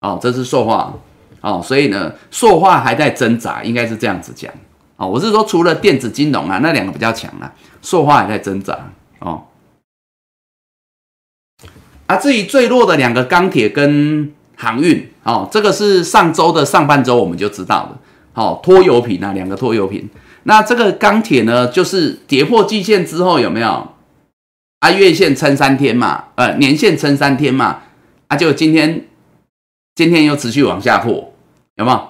[0.00, 0.92] 哦，这是塑化，
[1.40, 4.52] 哦，所以呢，塑化还在挣扎，应该是这样子讲，
[4.96, 7.50] 哦，我是说除了电子金融啊，那两个比较强啊，
[7.80, 8.78] 塑化还在挣扎，
[9.20, 9.44] 哦，
[12.06, 17.98] 啊，至于最弱的两个钢铁跟航运，哦，这个是上周的上半周我们就知道了，
[18.34, 20.06] 好，拖油瓶啊，两个拖油瓶，
[20.42, 23.94] 那这个钢铁呢，就是跌破季线之后有没有？
[24.80, 27.80] 啊，月线撑三天嘛，呃，年线撑三天嘛，
[28.28, 29.06] 啊，就今天。
[29.94, 31.32] 今天又持续往下破，
[31.76, 32.08] 有没有？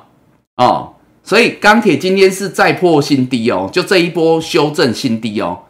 [0.57, 5.63] 哦，所以钢铁今天是再破新低哦，就这一波修正新低哦，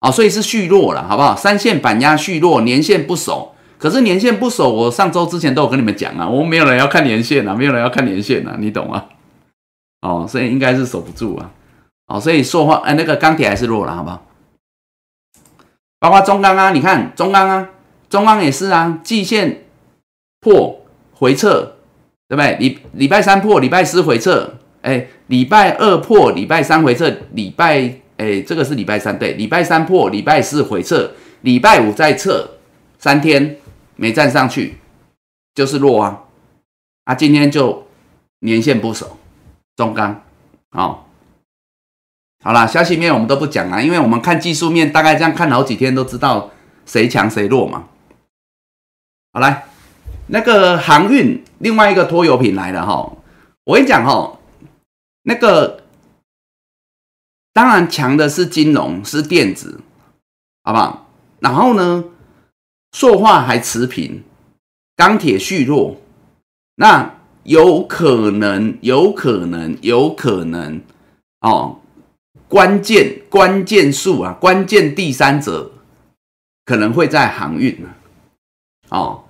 [0.00, 1.36] 哦，所以是续弱了，好不好？
[1.36, 9.04] 三线板压续弱，年线不守，可是年线不守，我上周之前都有跟你们讲啊，我们没有人要看年线啊，没有人要看年线啊，你懂吗？
[10.00, 11.50] 哦，所以应该是守不住啊，
[12.06, 14.22] 哦，所以说话哎，那个钢铁还是弱了，好不好？
[16.00, 17.68] 包括中钢啊，你看中钢啊，
[18.08, 19.64] 中钢也是啊，季线
[20.40, 20.80] 破。
[21.14, 21.76] 回撤，
[22.28, 22.56] 对不对？
[22.56, 32.58] 礼礼拜三破，礼拜四回撤，哎，礼拜二破，礼拜三回撤，礼拜哎，这个是礼拜三对，礼拜三破，礼拜四回撤，礼拜五再撤，
[32.98, 33.56] 三天
[33.96, 34.78] 没站上去，
[35.54, 36.24] 就是弱啊！
[37.04, 37.86] 啊，今天就
[38.40, 39.16] 年线不守，
[39.76, 40.22] 中钢，
[40.70, 41.08] 好，
[42.42, 46.50] 好了，消息面我们都不讲了，因为我们看技术面，大概这样看好几天都知道
[46.86, 47.84] 谁强谁弱嘛。
[49.32, 49.64] 好来。
[50.26, 53.16] 那个航运另外一个拖油瓶来了哈，
[53.64, 54.38] 我跟你讲哈，
[55.24, 55.82] 那个
[57.52, 59.80] 当然强的是金融是电子，
[60.62, 61.10] 好不好？
[61.40, 62.04] 然后呢，
[62.92, 64.22] 塑化还持平，
[64.96, 66.00] 钢铁续弱，
[66.76, 70.80] 那有可能有可能有可能
[71.40, 71.80] 哦，
[72.48, 75.72] 关键关键数啊，关键第三者
[76.64, 77.86] 可能会在航运，
[78.88, 79.23] 哦。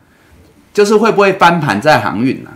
[0.75, 2.51] 就是会不会翻盘在航运呢？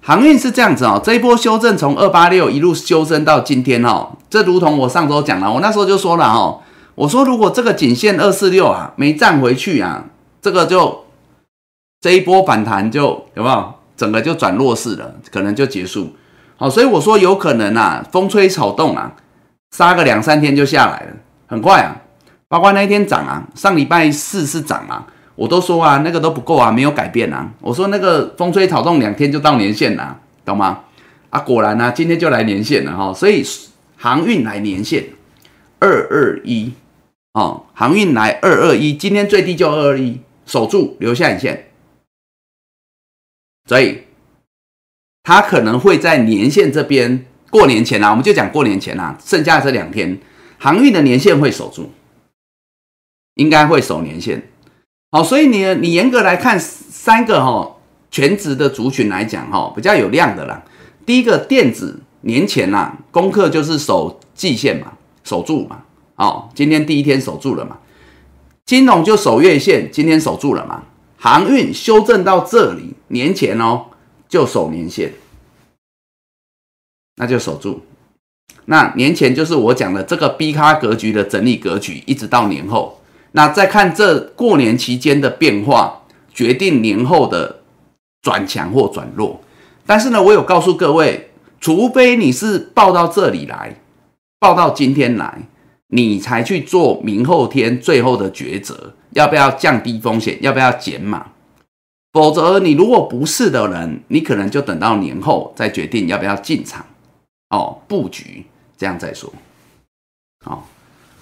[0.00, 6.62] 航运是这样子哦，这一波修正从二八六一路修正到今天哦，这如同我上周讲了，我那时候就说了哦，
[6.94, 10.04] 我说如果这个颈线二四六啊没站回去啊，
[10.40, 11.04] 这个就
[12.00, 16.14] 这一波反弹就有没有整个就转弱势了，可能就结束。
[16.56, 19.12] 好，所以我说有可能啊，风吹草动啊，
[19.76, 21.16] 杀个两三天就下来了，
[21.48, 21.96] 很快啊。
[22.48, 25.04] 包括那一天涨啊，上礼拜四是涨啊。
[25.36, 27.52] 我都说啊，那个都不够啊，没有改变啊。
[27.60, 30.84] 我说那个风吹草动两天就到年限了，懂吗？
[31.30, 33.44] 啊，果然呢，今天就来年限了哈，所以
[33.96, 35.04] 航运来年限
[35.78, 36.72] 二二一
[37.34, 41.68] 哦，航运来二二一，今天最低就二二一，守住留下影线，
[43.68, 44.04] 所以
[45.22, 50.18] 它可能会在年限这边过年前啊，我们就讲过年前啊，剩下这两天
[50.58, 51.90] 航运的年限会守住，
[53.34, 54.42] 应该会守年限。
[55.12, 57.76] 好，所以你你严格来看三个哈
[58.10, 60.64] 全职的族群来讲哈，比较有量的啦。
[61.06, 64.92] 第一个电子年前呐，功课就是守季线嘛，
[65.22, 65.84] 守住嘛。
[66.16, 67.78] 哦，今天第一天守住了嘛。
[68.64, 70.82] 金融就守月线，今天守住了嘛。
[71.16, 73.86] 航运修正到这里，年前哦
[74.28, 75.12] 就守年线，
[77.16, 77.82] 那就守住。
[78.64, 83.00] 那年前就是我讲的这个 B 咖格局的整理格局，一直到年后。
[83.36, 87.60] 那再看这过年期间的变化，决定年后的
[88.22, 89.42] 转强或转弱。
[89.84, 91.28] 但是呢，我有告诉各位，
[91.60, 93.78] 除非你是报到这里来，
[94.38, 95.42] 报到今天来，
[95.88, 101.26] 你才去做明后天最后的抉择，要不要降低风险，要不要减码。
[102.14, 106.86] 否则，你如果不是的人，你可能就等到年后再决定要不要进场
[107.50, 108.46] 哦，布局
[108.78, 109.30] 这样再说。
[110.42, 110.66] 好，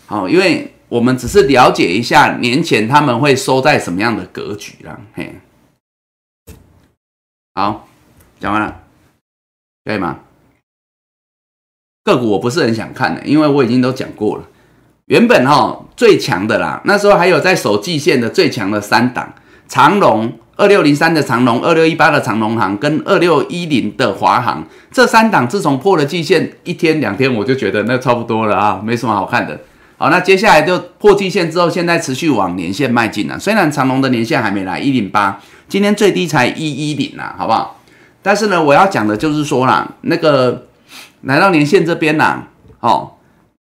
[0.07, 0.71] 好，因为。
[0.95, 5.35] 我们只是了解一下年前他们会收在什么样的格局啦，嘿，
[7.53, 7.89] 好，
[8.39, 8.83] 讲完了，
[9.85, 10.21] 可以吗？
[12.05, 14.45] 个股我不是很想看的，因为我已经都讲过了。
[15.07, 19.35] 原本哈最强的啦，那时候还有在守季线的最强的三档：
[19.67, 24.65] 长龙二六零三的长龙、二六一八的长龙行跟二六一零的华航。
[24.93, 29.61] 这三档自从破了季线一天两天，我就觉得那差不多了啊，没什么好看的。
[29.97, 33.39] 好，那接下来就破季线之后，现在持续往年线迈进了。
[33.39, 37.81] 虽然长龙的年线还没来一零八，今天最低才一一零啦，好不好？
[38.21, 40.67] 但是呢，我要讲的就是说啦，那个
[41.23, 42.49] 来到年线这边啦，
[42.81, 43.13] 哦，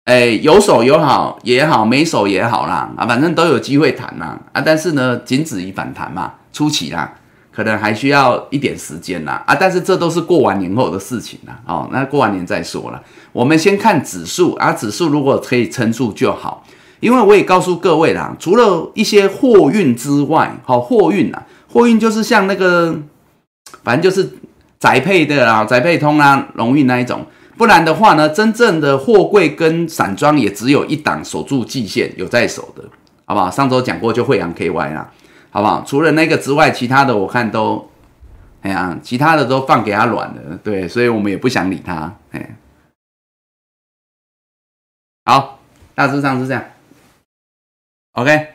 [0.05, 7.15] 哎，有手有好也好，没手也好啦，啊，反正都有机会谈啦，啊，但是呢，仅止于反弹嘛，初期啦。
[7.59, 13.03] 可能还需要一点时间啦，啊，但是这都是过完年后的事情啦，哦，那过完年再说了。
[13.33, 16.63] 我们先看指数啊，指数如果可以撑住就好。
[17.01, 22.97] 因为我也告诉各位啦，除了一些货运之外，好，货运啊，货运就是像那个，
[23.83, 24.37] 反正就是
[24.79, 27.25] 宅配的啦，宅配通啊，龙运那一种。
[27.57, 32.83] 不然的话呢，真正的货柜跟散装也只有一档守住季线有在守的，
[33.25, 33.51] 好不好？
[33.51, 35.11] 上周讲过就惠阳 KY 啦。
[35.51, 35.83] 好不好？
[35.83, 37.89] 除了那个之外，其他的我看都，
[38.61, 42.55] 哎呀，其他的都放给他软了，对，所以我们也不想理他，哎，
[45.25, 45.59] 好，
[45.95, 46.63] 大致上是这样
[48.11, 48.53] ，OK，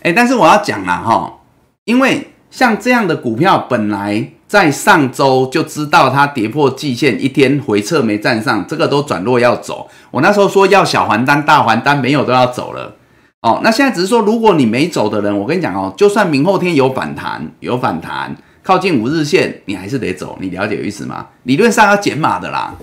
[0.00, 1.40] 哎，但是我要讲了哈，
[1.84, 4.32] 因为像这样的股票本来。
[4.46, 9.88] 在上周就知道它跌破季线，一天回撤没站上，这个都转弱要走。
[10.12, 12.94] 我那时候说要小还单、大还单，没有都要走了。
[13.42, 20.38] 哦，那现在只是说，如果你没走的人，我跟你讲哦，就算明后天有反弹，有反弹靠近五日线，你还是得走。
[20.40, 21.26] 你了解意思吗？
[21.42, 22.74] 理论上要减码的啦。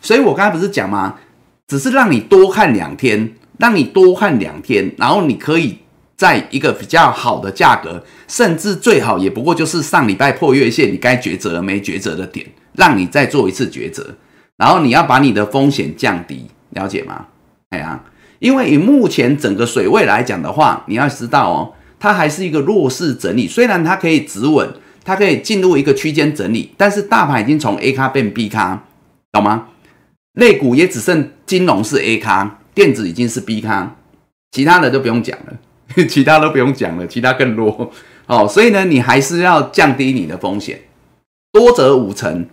[0.00, 1.16] 所以我刚才不是讲吗？
[1.68, 5.78] 只是让你多看两天，让你多看两天，然后你可以。
[6.20, 14.06] 在一个比较好的价格，甚至最好也不过就是上礼拜破月线，你该抉择没抉择的点，让你再做一次抉择，
[14.58, 17.24] 然后你要把你的风险降低，了解吗？
[17.70, 18.04] 哎呀，
[18.38, 24.68] 因为以目前整个水位来讲的话，你要知道哦，它还是一个弱势整理，虽然它可以止稳，
[25.02, 28.84] 它可以进入一个区间整理，但是大盘已经从 A 卡变 B 卡，
[29.32, 29.68] 懂吗？
[30.34, 33.96] 类股也只剩金融是 A 卡，电子已经是 B 卡，
[34.52, 35.54] 其他的就不用讲了。
[36.08, 37.92] 其他都不用讲了，其他更弱
[38.26, 40.80] 哦，所以呢，你还是要降低你的风险，
[41.52, 42.48] 多则五成，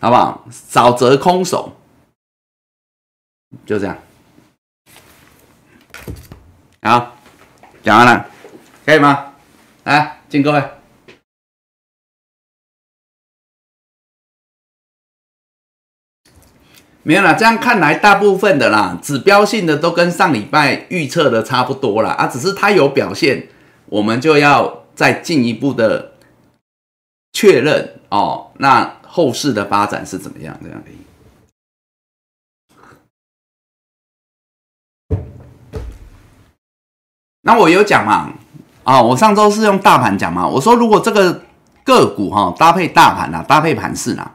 [0.00, 0.46] 好不好？
[0.50, 1.76] 少则空手，
[3.66, 3.98] 就这样。
[6.82, 7.16] 好，
[7.82, 8.26] 讲完了，
[8.84, 9.32] 可以吗？
[9.84, 10.62] 来，敬各位。
[17.06, 22.12] 没有啦，这样看来，大部分的啦，指标性的都跟上礼拜预测的差不多啦。
[22.12, 23.46] 啊，只是它有表现，
[23.86, 26.12] 我们就要再进一步的
[27.34, 28.52] 确认哦。
[28.56, 30.58] 那后市的发展是怎么样？
[30.62, 30.90] 这样的。
[37.42, 38.32] 那我有讲嘛？
[38.82, 40.48] 啊，我上周是用大盘讲嘛？
[40.48, 41.42] 我说如果这个
[41.84, 44.32] 个股哈搭配大盘啊，搭配盘势啊。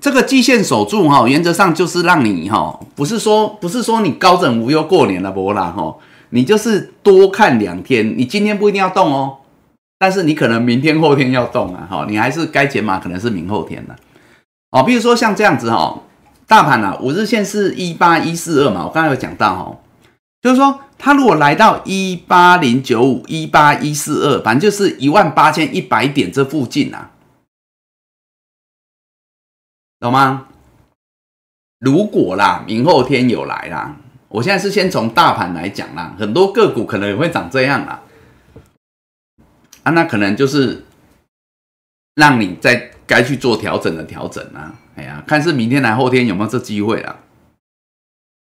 [0.00, 5.94] 这个季线守住哈，原则上就是让你哈，不是说不是说你高枕无忧过年了不啦哈，
[6.30, 9.36] 你就是多看两天，你今天不一定要动哦，
[9.98, 13.96] 但是你可能明天后天要动啊，哈，你还是该减码可能是明后天了，
[14.70, 16.00] 哦，比如说像这样子哈，
[16.46, 19.76] 大盘啊，五日线是一八一四二嘛，我刚才有讲到哈，
[20.40, 27.10] 就是说它如果来到一八零九五、一八一四二，反正就是一万八千一百点这附近啊，
[30.00, 30.46] 懂吗？
[31.78, 33.96] 如果啦，明后天有来啦，
[34.28, 38.00] 我现在是先从大盘来讲啦，很多个股可能也会长这样啦，
[39.82, 40.84] 啊，那可能就是
[42.14, 47.16] 让你在该去做调整的调整啊，哎呀，看是明天来后天有没有这机会啦。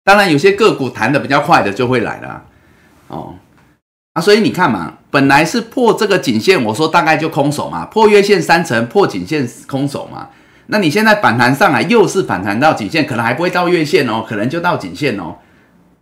[0.03, 2.45] 当然，有些个股弹的比较快的就会来了，
[3.09, 3.37] 哦，
[4.15, 10.31] 啊，所以你看嘛，本来是破这个颈线，我说大概就空手嘛，破月线三成，破颈线空手嘛。
[10.67, 15.37] 那你现在反弹上来，又是反弹到颈线，可能还不会到月线哦，可能就到颈线哦，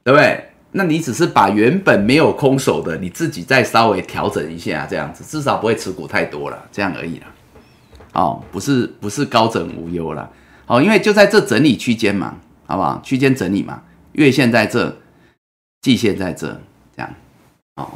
[0.04, 0.48] 对不对？
[0.74, 7.26] 那你只是把原本没有空手的，你自己再稍微调整一下，这样子至少不会持股太多了，这样而已啦。
[8.14, 10.30] 哦，不是不是高枕无忧了，
[10.66, 12.36] 哦，因为就在这整理区间嘛，
[12.66, 13.00] 好不好？
[13.04, 13.82] 区间整理嘛，
[14.12, 14.96] 月线在这，
[15.82, 16.48] 季线在这，
[16.96, 17.14] 这样，
[17.76, 17.90] 哦，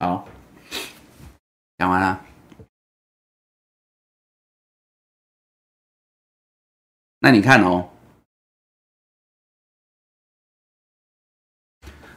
[0.00, 0.26] 好，
[1.78, 2.20] 讲完了。
[7.20, 7.88] 那你看哦，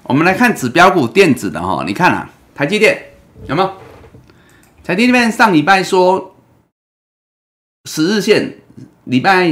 [0.03, 3.13] 我们来看指标股电子的哈，你看啊，台积电
[3.47, 3.73] 有没有？
[4.83, 6.35] 台积电上礼拜说
[7.85, 8.59] 十日线，
[9.05, 9.51] 礼拜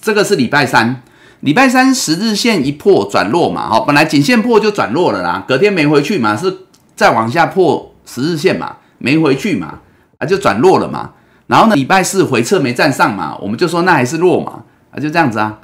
[0.00, 1.02] 这个是礼拜三，
[1.40, 6.66] 礼拜三十日线一破转弱嘛，哈，本来颈线破就转弱了啦，隔天没回去嘛，是
[6.96, 9.80] 再往下破十日线嘛，没回去嘛，
[10.18, 11.14] 啊就转弱了嘛。
[11.52, 15.60] 然后呢，礼拜四回撤没站上嘛，我们就说那还是弱嘛，啊，就这样子啊，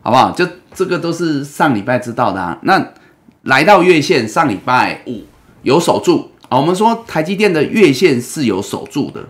[0.00, 0.30] 好不好？
[0.30, 2.58] 就这个都是上礼拜知道的啊。
[2.62, 2.82] 那
[3.42, 5.24] 来到月线，上礼拜五
[5.60, 6.56] 有守住啊。
[6.58, 9.22] 我们说台积电的月线是有守住的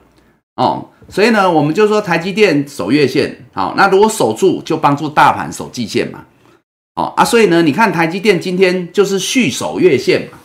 [0.54, 3.74] 哦，所以呢，我们就说台积电守月线好。
[3.76, 6.24] 那如果守住，就帮助大盘守季线嘛。
[6.94, 10.38] 哦啊，所以呢，你看台积电今天就是续守月线嘛，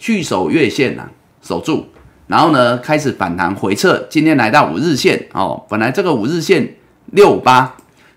[0.00, 1.08] 续守月线呐，
[1.40, 1.86] 守住。
[2.26, 5.64] 然后呢，开始反弹回撤，今天来到五日线哦。
[5.68, 7.76] 本来这个五日线六五八，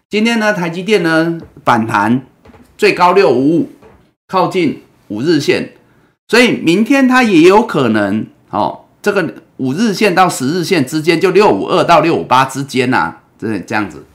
[0.09, 2.25] 今天呢，台积电呢反弹
[2.77, 3.69] 最高六五五，
[4.27, 5.73] 靠近五日线，
[6.27, 8.85] 所以明天它也有可能哦。
[9.01, 14.05] 这个五日线到十日线之间，就六五二到六五八之间呐，这这样子。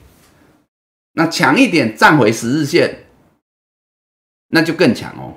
[1.14, 3.04] 那强一点站回十日线，
[4.48, 5.34] 那就更强哦。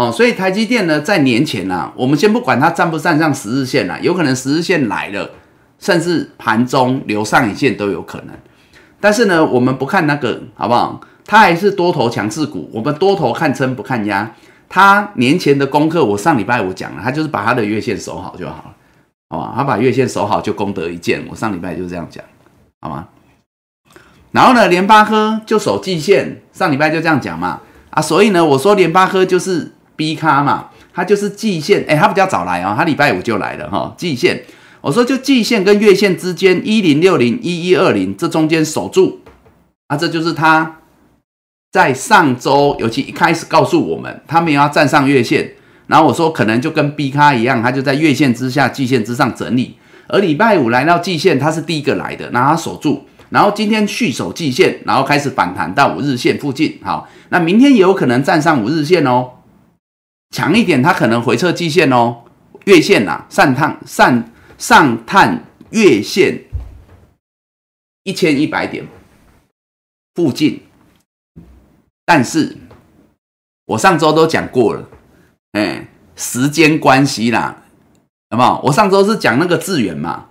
[0.00, 5.30] 哦，所以台积电呢，在年前呢，我们先不管它站不站上十日线了，有可能十日线来了，
[5.78, 8.28] 甚至盘中留上影线都有可能。
[8.98, 10.98] 但是呢，我们不看那个，好不好？
[11.26, 14.34] 它还是多头强势股，我们多头看撑不看压。
[14.70, 18.74] 它年前的功课，我上礼拜五讲了，它就是把它的月线守好就好了，
[19.28, 19.52] 好吧？
[19.54, 21.22] 它把月线守好就功德一件。
[21.28, 22.24] 我上礼拜就是这样讲，
[22.80, 23.06] 好吗？
[24.30, 29.72] 然后呢，联发科就守季线，上礼拜就这样讲嘛，啊，所以呢，我说联发科就是。
[30.00, 33.92] B 卡嘛，它就是季线，哎，它比较早来哦，它礼拜五就来了哈。
[33.98, 34.42] 季线，
[34.80, 39.20] 我说就季线跟月线之间一零六零一一二零这中间守住
[39.88, 40.78] 啊，这就是它
[41.70, 45.52] 在上周尤其一开始告诉我们，他们要站上月线，
[45.86, 49.76] 然后我说可能就跟 B 卡一样，它就在月线之下、季线之上整理，
[50.08, 59.32] 而礼拜五来到季线，它是第一个来的，然后它守住，然后今天续守季线，然后开始反弹到五日线附近，好，那明天也有可能站上五日线哦。
[60.30, 62.22] 强一点，它可能回撤季线哦，
[62.64, 66.44] 月线呐，上探上上探月线
[68.04, 68.86] 一千一百点
[70.14, 70.62] 附近，
[72.06, 72.56] 但是
[73.66, 74.88] 我上周都讲过了，
[75.52, 77.62] 哎，时间关系啦，
[78.30, 78.60] 好不好？
[78.64, 80.26] 我上周是讲那个智远嘛，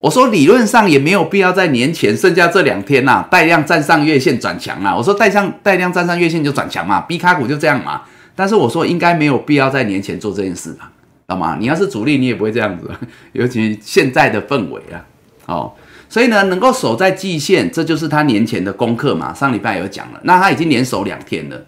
[0.00, 8.02] 我说理论上也没有必要在年前剩下这两天呐，带量站上月线转强啊，我说带上带量站上月线就转强嘛，B 卡股就这样嘛。
[8.34, 10.90] 但是我说应该没有必要在年前做这件事吧，
[11.26, 11.56] 知道吗？
[11.60, 12.90] 你要是主力，你也不会这样子，
[13.32, 15.04] 尤其现在的氛围啊，
[15.46, 15.72] 哦，
[16.08, 19.32] 所以呢，能够守在季线，这就是他年前的功课嘛。
[19.34, 21.64] 上礼拜有讲了，那他已经连守两天了，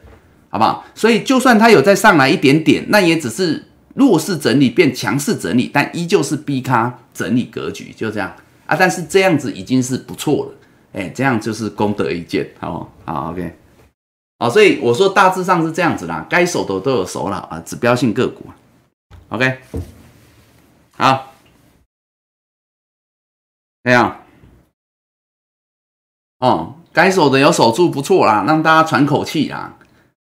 [0.48, 0.84] 好不好？
[0.94, 8.32] 所以就算他有再上来一点点，那也只是弱势整理变强势整理，但依旧是逼他整理格局，就这样
[8.66, 8.76] 啊。
[8.78, 10.52] 但是这样子已经是不错了，
[10.94, 13.54] 哎，这样就是功德一件，好好，OK。
[14.38, 18.44] 哦，所以我说大致上是这样子啦，该守的都有守了啊，指标性个股
[19.28, 19.60] ，OK，
[20.96, 21.32] 好，
[23.84, 24.20] 哎呀，
[26.40, 29.76] 哦，该守的有守住，不错啦，让大家喘口气啦。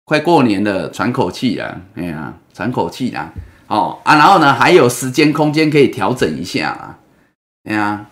[0.03, 3.33] 快过年了，喘口气啊，哎呀，喘口气啊，
[3.67, 6.99] 哦啊，然后呢，还有时间空间可以调整一下啊，
[7.63, 8.05] 哎呀，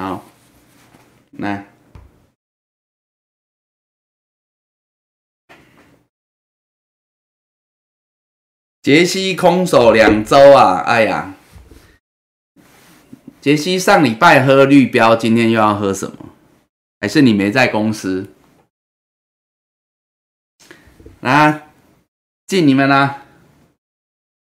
[0.00, 0.24] 好，
[1.32, 1.66] 来。
[8.80, 10.78] 杰西空手两周啊！
[10.86, 11.34] 哎呀，
[13.42, 16.30] 杰西上礼拜喝绿标，今天又要喝什么？
[16.98, 18.32] 还是你没在公司？
[21.20, 21.70] 啊，
[22.46, 23.26] 敬你们啦！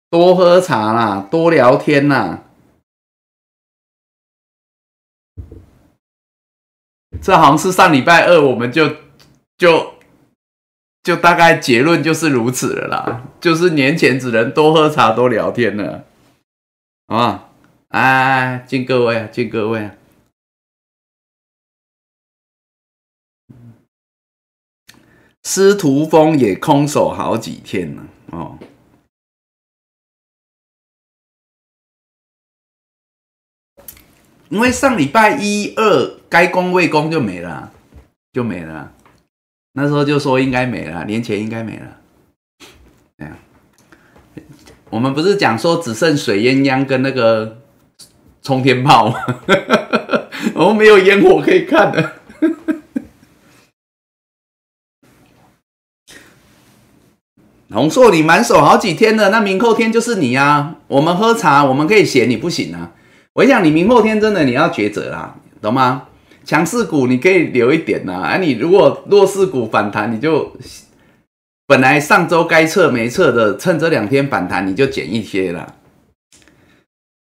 [0.08, 2.43] 多喝茶啦，多聊天啦。
[7.22, 8.96] 这好像是上礼拜二，我们就
[9.58, 9.94] 就。
[11.04, 16.06] 就大概结论就是如此了啦，就是年前只能多喝茶多聊天了，
[17.06, 17.50] 好吧？
[17.88, 19.90] 哎，敬各位，敬各位。
[25.42, 28.58] 司徒峰也空手好几天了哦，
[34.54, 37.72] 因为上礼拜一二该攻未攻就没了，
[38.32, 38.92] 就没了。
[39.72, 41.96] 那时候就说应该没了，年前应该没了。
[43.16, 43.36] 哎呀，
[44.90, 47.62] 我们不是讲说只剩水鸳鸯跟那个
[48.42, 49.16] 冲天炮吗？
[50.54, 52.12] 我们没有烟火可以看的。
[57.72, 60.76] 洪硕，你满手好几天了，那明后天就是你呀。
[60.86, 62.92] 我们喝茶，我们可以写，你不行啊。
[63.34, 66.08] 我跟你讲，你明后天真的你要抉择啦，懂吗？
[66.44, 70.56] 强势股你可以留一点呐，啊，你如果弱势股反弹，你就
[71.66, 75.74] 本来上周该撤没撤的，趁这两天反弹你就减一些了。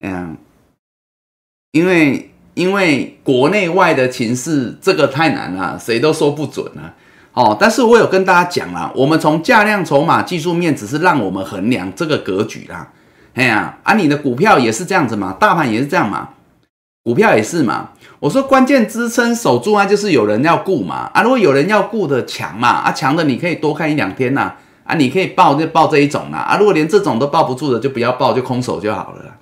[0.05, 0.37] 嗯，
[1.71, 6.95] 因为因为国内外的情势这个太难了，谁都说不准啊。
[7.33, 12.93] 哦，但是我有跟大家讲啦，我们从价量筹码技术面只是让我们衡量这个格局啦。
[13.35, 16.35] 哎呀，啊，你的股票也是这样子嘛，大盘也是这样嘛，
[17.03, 17.93] 股票也是嘛。
[18.21, 24.55] 我说关键支撑守住啊，就是有人要顾嘛啊，如果有人要顾的强嘛啊，强的你可以多看一两天呐
[24.85, 29.39] 啊，你可以报就报这一种啦啊，如果连这种都抱不住的，就不要报，就空手就好了。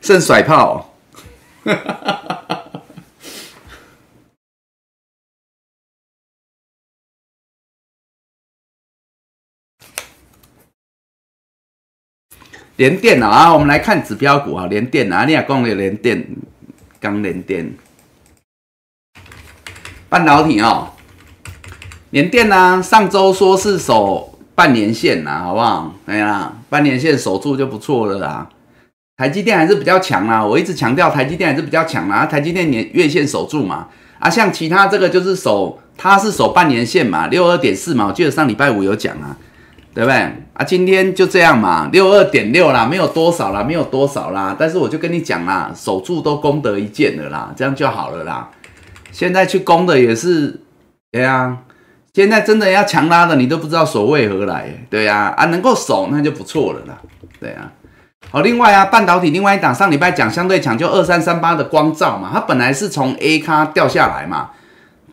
[0.00, 0.94] 剩甩炮。
[12.82, 16.26] 连电啊，我们来看指标股啊，连电啊，你也讲了连电，
[16.98, 17.72] 刚连电，
[20.08, 20.88] 半导体哦，
[22.10, 25.94] 连电呢，上周说是守半年线呐，好不好？
[26.06, 28.48] 哎呀，半年线守住就不错了啦。
[29.16, 33.86] 台积电还是比较强啦，我一直强调台积电还是比较强啦，台积电年月线守住嘛，
[34.18, 39.36] 啊，像其他这个就是守，它是守半年线嘛，六二点四嘛，我记得上礼拜五有讲啊。
[39.94, 40.64] 对不对啊？
[40.64, 44.54] 今天就这样嘛，六二点六啦，没有多少啦，没有多少啦。
[44.58, 48.50] 但是我就跟你讲啦，守住都功德一件的啦，这样就好了啦。
[49.10, 50.60] 现在去攻的也是，
[51.10, 51.58] 对呀。
[52.14, 56.98] 现在真的要强拉的，你都不知道守为何来，对呀啊，能够守那就不错了啦，
[57.40, 57.72] 对啊。
[58.30, 64.50] 好，另外啊，半导体另外一档上礼拜讲相对强，就二三三八的光照嘛，它本来是从 A 咖掉下来嘛，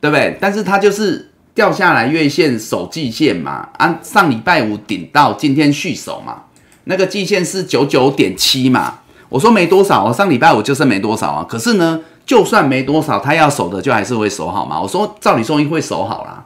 [0.02, 0.38] 对不对？
[0.42, 1.29] 但是它就是。
[1.60, 6.44] 掉下来月线守季线嘛，按上礼拜五顶到今天续守嘛，
[6.86, 16.46] 那个季线是九九点七嘛，我说没多少，我上礼拜五就是没多少啊，可是呢，就算没多少，他要守的就还是会守好嘛，我说照理说应会守好啦，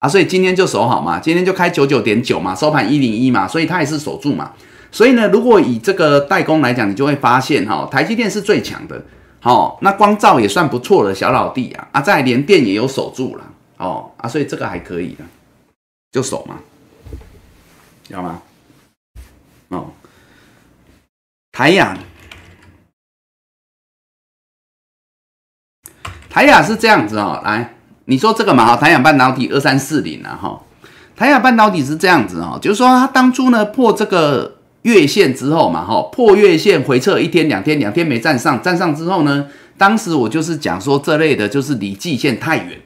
[0.00, 4.50] 啊，所以今天就守好嘛，今天就开九九点九嘛，收盘一零一嘛，所以它也是守住嘛，
[4.92, 9.02] 所以呢，如果以这个代工来讲，你就会发现哈，台积电是最强的，
[9.40, 13.44] 好，那光照也算不错的小老弟啊，啊，在联电也有守住了。
[13.80, 15.24] 哦啊，所以这个还可以的，
[16.12, 16.58] 就守嘛，
[18.06, 18.42] 知道吗？
[19.68, 19.90] 哦，
[21.50, 21.96] 台雅，
[26.28, 27.74] 台雅是这样子哦，来，
[28.04, 30.62] 你说这个嘛，台雅半导体二三四零啊，哈，
[31.16, 42.78] 台雅半导体是这样子哦，就是说它当初呢破这个月线之后嘛，哈，破月线回撤一天两天，两天没站上，站上之后呢，当时我就是讲说这类的就是离季线太远。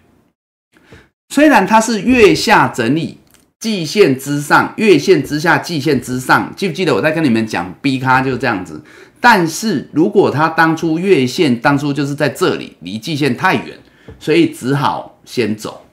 [1.29, 3.19] 虽然它是月下整理，
[3.59, 8.83] 季线之上，月线之下，季线之上，记不记得我在跟你们讲 B 咖就是这样子？
[9.21, 13.79] 但是如果它当初月线当初就是在这里，离季线太远，
[14.19, 15.87] 所以只好先走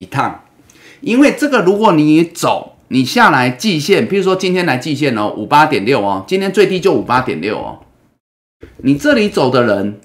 [0.00, 0.42] 一趟。
[1.00, 7.78] 因为这个如果你走，你下来季线，譬如说今天来季线哦，五八点六哦，今天最低就五八点六哦。
[8.78, 10.00] 你这里走的人，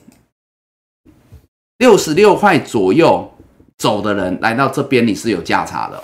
[1.79, 3.28] 六十六块左右
[3.79, 6.03] 走的人来到这边，你是有价差的，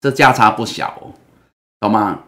[0.00, 1.12] 这价差不小哦，
[1.80, 2.24] 懂吗？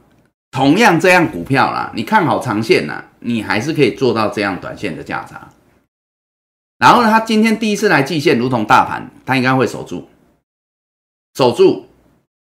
[0.50, 5.48] 同样这样股票啦，你看好长线啦，你还是可以做到这样短线的价差。
[6.76, 10.10] 然后呢，他今天第一次来季线，如同大盘，他应该会守住，
[11.34, 11.88] 守住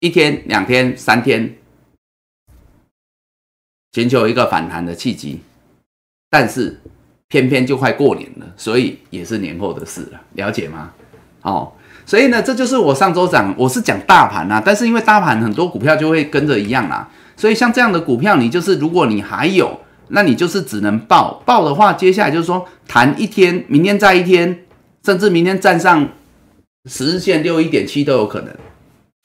[0.01, 1.59] 一天、两天、三天，
[3.93, 5.43] 寻求一个反弹的契机。
[6.31, 6.81] 但是
[7.29, 10.95] 偏偏就快过年了，所以也是年后的事了，了解吗？
[11.43, 11.73] 哦，
[12.07, 19.79] 所以呢，这就是我上周讲，我是讲大盘啊，但是因为大盘很多股票就会跟着一样啦，所以像这样的股票，你就是如果你还有。
[20.15, 24.67] 那你就是只能报报的话，接下来就是说谈一天，明天再一天，
[25.03, 26.07] 甚至明天站上
[26.85, 28.55] 十日线六一点七都有可能，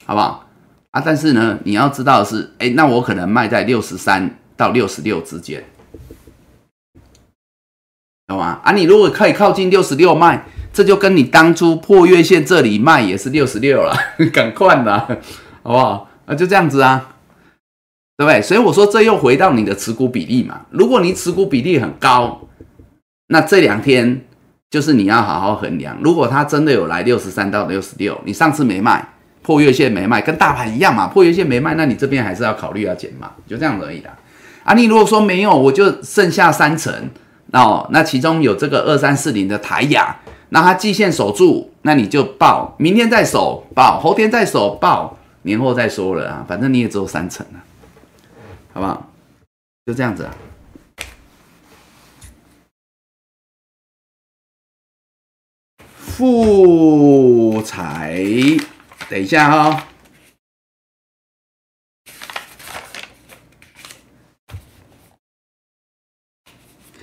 [0.06, 0.46] 好不好
[0.92, 1.02] 啊？
[1.04, 5.62] 但是呢，你要知道的是，哎，那我可能卖在六十三到六十六之间，
[8.26, 8.58] 懂吗？
[8.64, 13.94] 啊，你如果可以靠近六十六卖，这就跟你当初破月线这里卖也是六十六了，
[14.32, 14.98] 赶快的，
[15.62, 16.08] 好不好？
[16.26, 17.14] 啊，就这样子啊。
[18.16, 18.42] 对不对？
[18.42, 20.62] 所以我说这又回到你的持股比例嘛。
[20.70, 22.40] 如果你持股比例很高，
[23.28, 24.24] 那这两天
[24.68, 25.96] 就是你要好好衡量。
[26.02, 29.08] 如果它真的有来六十三到六十六，你上次没卖
[29.40, 34.10] 破月线没卖，跟大盘一样嘛，破月线没卖，那你这边还是要考虑要减嘛，就这样而已啦。
[34.64, 36.92] 啊，你如果说没有，我就剩下三成
[37.52, 40.16] 哦，那其中有这个二三四零的台雅，
[40.50, 47.64] 那它季线守住，那你就报，明天再守报，后天再守报，年后再说了啊，反正你也只有三成啊。
[48.72, 49.10] 好不好？
[49.86, 50.34] 就这样子啊。
[55.96, 58.24] 富财，
[59.08, 59.84] 等一下哈。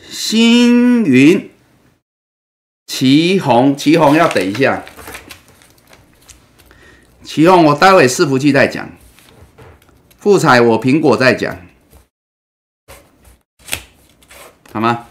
[0.02, 1.52] 星云，
[2.88, 4.84] 旗红，旗红要等一下。
[7.24, 8.90] 旗红，我待会伺服器再讲。
[10.18, 11.58] 富彩，我苹果再讲。
[14.72, 15.08] 好吗？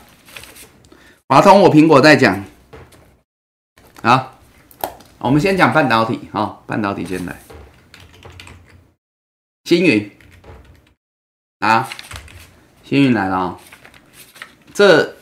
[1.29, 2.45] 华通，我苹果再讲。
[4.03, 4.39] 好，
[5.19, 6.29] 我们先讲半导体。
[6.33, 7.37] 好，半导体先来。
[9.65, 10.11] 星云
[11.61, 11.89] 啊，
[12.83, 13.59] 星云来了哦。
[14.75, 15.17] 这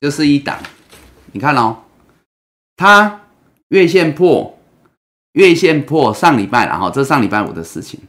[0.00, 0.60] 就是一档，
[1.32, 1.76] 你看哦，
[2.76, 3.20] 它
[3.68, 4.58] 月线破，
[5.32, 8.00] 月线破上礼拜了哈，这上礼拜五的事情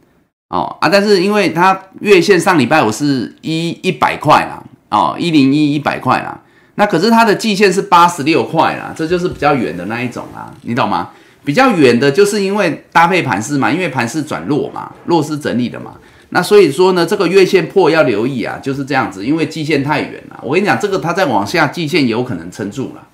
[0.49, 4.63] 哦啊，但是因为它月线上礼拜五是一一百块啦。
[4.91, 6.41] 哦，一零一一百块啦，
[6.73, 11.11] 那可是它的季线是八十六块啦，这就是比较远的那一种啦，你懂吗？
[11.45, 15.93] 比较远的，就是因为搭配盘势嘛，因为盘势转弱嘛，弱势整理的嘛，
[16.29, 20.39] 那所以说呢，这个月线破要留意啊，就是这样子，因为季线太远了。
[20.41, 23.07] 我跟你讲，这个它再往下，季线有可能撑住了，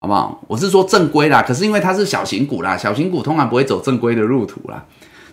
[0.00, 0.42] 好不好？
[0.48, 4.84] 我是说正规啦，可是因为它是小型股啦，小型股通常不会走正规的路途啦，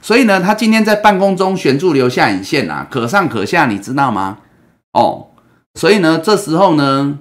[0.02, 4.40] 所以呢，它今天在半空中悬住留下影线啊，可上可下，你知道吗？
[4.94, 5.28] 哦。
[5.80, 7.20] 所以呢，这时候呢，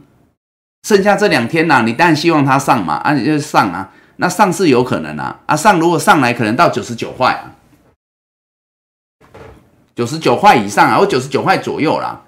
[0.89, 7.53] 剩下这两天呐，你当然希望它上嘛，啊，你就上啊，那上是有可能啊，啊，上如果上来可能到九十九块，
[9.95, 12.23] 九十九块以上啊，或九十九块左右啦，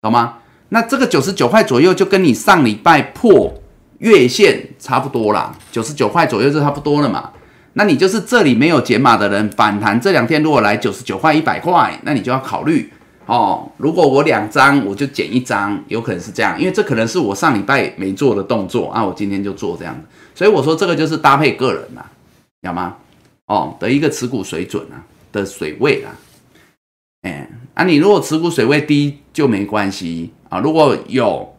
[0.00, 0.38] 懂吗？
[0.70, 3.62] 那这个九十九块左右就跟你上礼拜破
[3.98, 7.30] 月线差不多啦，九十九块左右就差不多了嘛。
[7.74, 12.92] 那你就是这里没有减码的人，反弹这两天如果来九十九块、一百块，那你就要考虑。
[13.26, 19.98] 哦，如果我两张，我就减一张，有可能是这样，因为这可能是我上礼拜没做的动作啊，我今天就做这样，
[20.34, 22.04] 所以我说这个就是搭配个人嘛，
[22.60, 22.96] 有吗？
[23.46, 25.00] 哦的一个持股水准啊
[25.32, 26.12] 的水位啊，
[27.22, 31.56] 哎，啊你如果持股水位低就没关系啊，如果有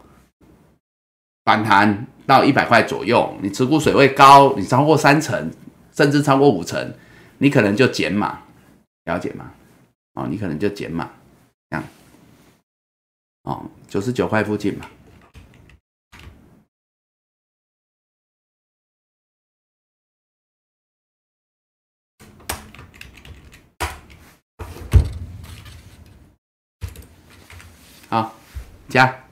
[1.44, 5.52] 反弹到一百块左右，你持股水位高，你超过三成，
[5.94, 6.94] 甚至超过五成，
[7.38, 8.40] 你可能就减码，
[9.06, 9.52] 了解吗？
[10.14, 11.10] 哦，你可能就减码。
[11.70, 11.84] 这样，
[13.44, 14.86] 哦，九十九块附近嘛。
[28.08, 28.34] 好，
[28.88, 29.25] 加，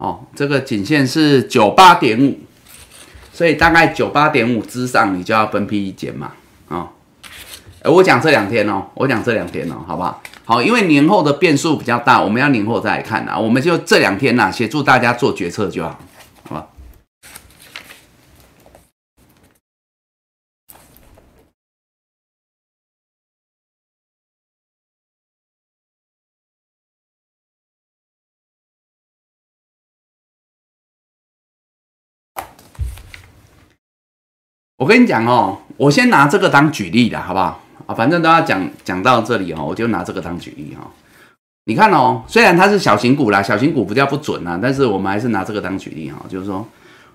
[0.00, 2.38] 哦，这个颈线是九八点五，
[3.34, 6.32] 所以大概九八点五之上，你就要分批减嘛，
[6.70, 6.88] 啊。
[7.84, 10.22] 我讲这两天哦，我讲这两天哦，好不好？
[10.46, 13.38] 好，因为年后的变数比较大，我们要年后再来看啊。
[13.38, 16.00] 我们就这两天呐，协助大家做决策就好，
[34.80, 37.60] 我跟你讲哦，我先拿这个当举例的好不好？
[37.84, 40.88] 啊，反正都要讲讲到这里哦，我就拿这个当举例哈。
[41.66, 46.66] 你看哦，虽然它是小型股啦，小型股不叫不准啊，但是我们还是拿这个当举例哈，就是说，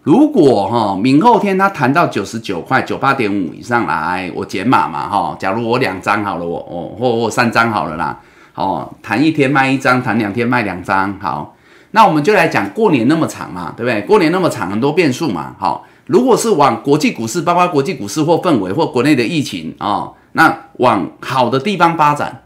[0.03, 5.35] 如果哈明后天它谈到九十九块九八点五以上来，我减码嘛哈。
[5.39, 8.19] 假如我两张好了，我我或我三张好了啦，
[8.53, 11.55] 哦，谈一天卖一张，谈两天卖两张，好，
[11.89, 14.03] 那我们就来讲过年那么长嘛，对不对？
[14.03, 22.43] 过年那么长，很多变数嘛，好，如果是往国际股市，包括国际股市或氛围或国内的疫情啊，那往好的地方发展。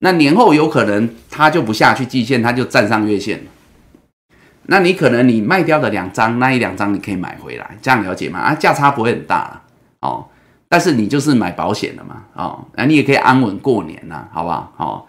[0.00, 3.42] 那年后有可能它就不下去季线，它就站上月线
[4.66, 8.40] 那你可能你卖掉的两张，那一两张你可以买回来，这样了解吗？
[8.40, 9.62] 啊，价差不会很大
[10.00, 10.26] 哦。
[10.68, 14.72] 但是你就是买保险了嘛，哦，那你也可以安稳过年呐，好不好？
[14.76, 15.08] 好。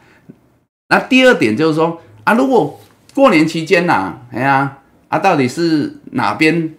[0.89, 2.80] 那第二点就是说啊，如果
[3.13, 4.78] 过年期间呐，哎呀，
[5.09, 6.73] 啊，到底是哪边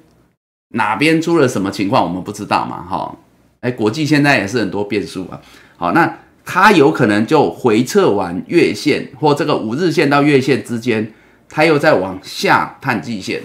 [0.68, 3.16] 哪边出了什么情况，我们不知道嘛，哈。
[3.60, 5.40] 哎，国际现在也是很多变数啊。
[5.76, 6.18] 好，那。
[6.50, 11.12] 它有可能就回撤完月线或这个五日线到月线之间，
[11.46, 13.42] 它又在往下探季线，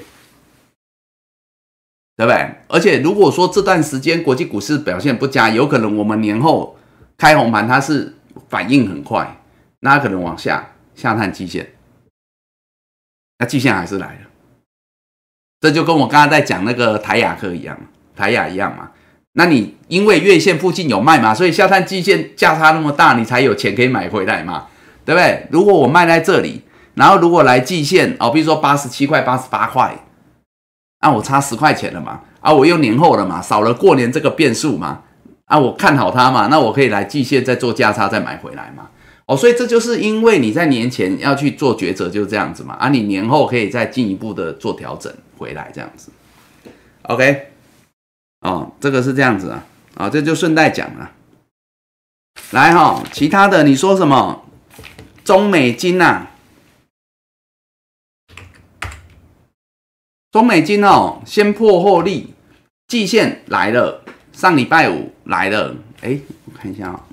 [2.15, 2.55] 对不对？
[2.69, 6.77] 而且如果说这段时间国际股市表现不佳，有可能我们年后
[7.17, 8.15] 开红盘，它是
[8.47, 9.41] 反应很快，
[9.81, 11.73] 那可能往下下探季线，
[13.39, 14.29] 那季线还是来了，
[15.63, 17.79] 这就跟我刚刚在讲那个台亚科一样，
[18.17, 18.89] 台亚一样嘛。
[19.35, 24.65] 那你因为月线附近有卖嘛，所以下探季线价差那么大，你才有钱可以买回来嘛，
[25.05, 25.47] 对不对？
[25.51, 26.63] 如果我卖在这里，
[26.95, 29.95] 然后如果来季线哦，比如说八十七块、八十八块，
[30.99, 34.99] 那我差十块钱了嘛，啊，我又年后了嘛，少了过年这个变数嘛，
[35.45, 38.89] 啊，我看好它嘛，那我可以来季线再做价差再买回来嘛，
[39.25, 46.11] 哦，所以这就是因为你在年前要去做抉择，就这样子嘛，啊，你年后可以再进一步的做调整回来这样子
[47.03, 47.51] ，OK。
[48.41, 49.65] 哦，这个是这样子啊，
[49.95, 51.11] 啊，这就顺带讲了。
[52.51, 54.45] 来哈，其他的你说什么？
[55.23, 56.27] 中美金呐，
[60.29, 62.33] 中美金哦，先破后立，
[62.89, 64.03] 季线来了，
[64.33, 66.99] 上礼拜五来了，哎，我看一下啊。
[66.99, 67.12] 哦，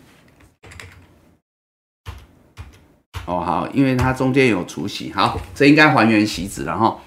[3.31, 7.01] 哦好，因为它中间有除息，好，这应该还原息子然后。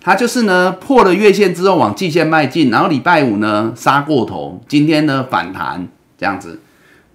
[0.00, 6.60] 它就是呢破了月线之后往季线迈进，然后礼拜五呢杀过头，今天呢反弹这样子。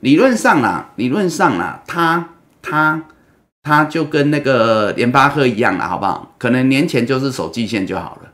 [0.01, 2.31] 理论上啦，理论上啦，它
[2.61, 3.03] 它
[3.63, 6.33] 它就跟那个联发科一样啦，好不好？
[6.37, 8.31] 可能年前就是守季线就好了。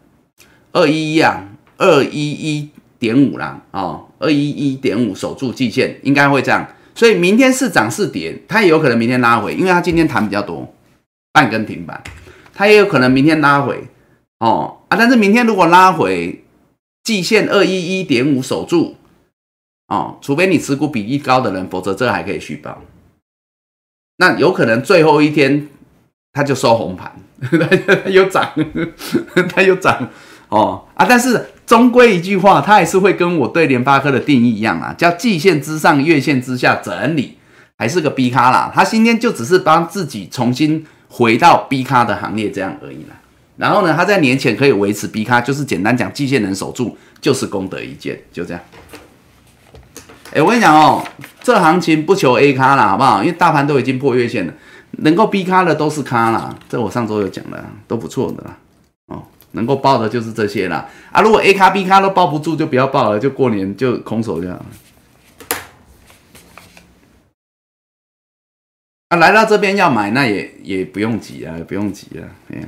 [0.72, 1.44] 二一一啊，
[1.78, 6.68] 二一一点五啦，哦，二一一点五守住季线应该会这样。
[6.98, 10.74] 所以明天是涨是跌，它也有可能明天拉回，因为它今天弹比较多，
[11.32, 12.04] 半根停板，
[12.56, 13.84] 它也有可能明天拉回。
[14.40, 16.44] 哦啊，但是明天如果拉回
[17.04, 18.96] 季线二一一点五守住，
[19.88, 22.82] 哦，除非你持股比例高的人，否则这还可以续报。
[24.18, 25.68] 那有可能最后一天
[26.34, 28.52] 它就收红盘， 它又涨，
[29.54, 30.10] 它又涨，
[30.50, 37.38] 哦啊，但是终归一句话，它还是会跟我对联发科的定义一样啊，叫季线之上，月线之下整理，
[37.78, 38.72] 还是个 B 咖啦。
[38.74, 43.16] 他今天就只是帮自己重新回到 B 咖的行列这样而已啦。
[43.58, 48.62] 然后呢，他在年前可以维持 B 卡，就是简单讲，季线能守住就是功德一件，就这样。
[50.32, 51.04] 哎，我跟你讲哦，
[51.42, 53.22] 这行情不求 A 卡啦，好不好？
[53.22, 54.54] 因为大盘都已经破月线了，
[55.00, 56.56] 能够 B 卡的都是卡啦。
[56.70, 58.56] 这我上周有讲了，都不错的啦。
[59.58, 60.88] 能够报的就是这些啦。
[61.12, 64.66] 啊，如果 A 卡 B 卡都抱不住，就不要报了，就过年就空手这样。
[69.10, 72.68] 啊，来到这边要买，那也也不用急啊，也不用急啊，哎呀。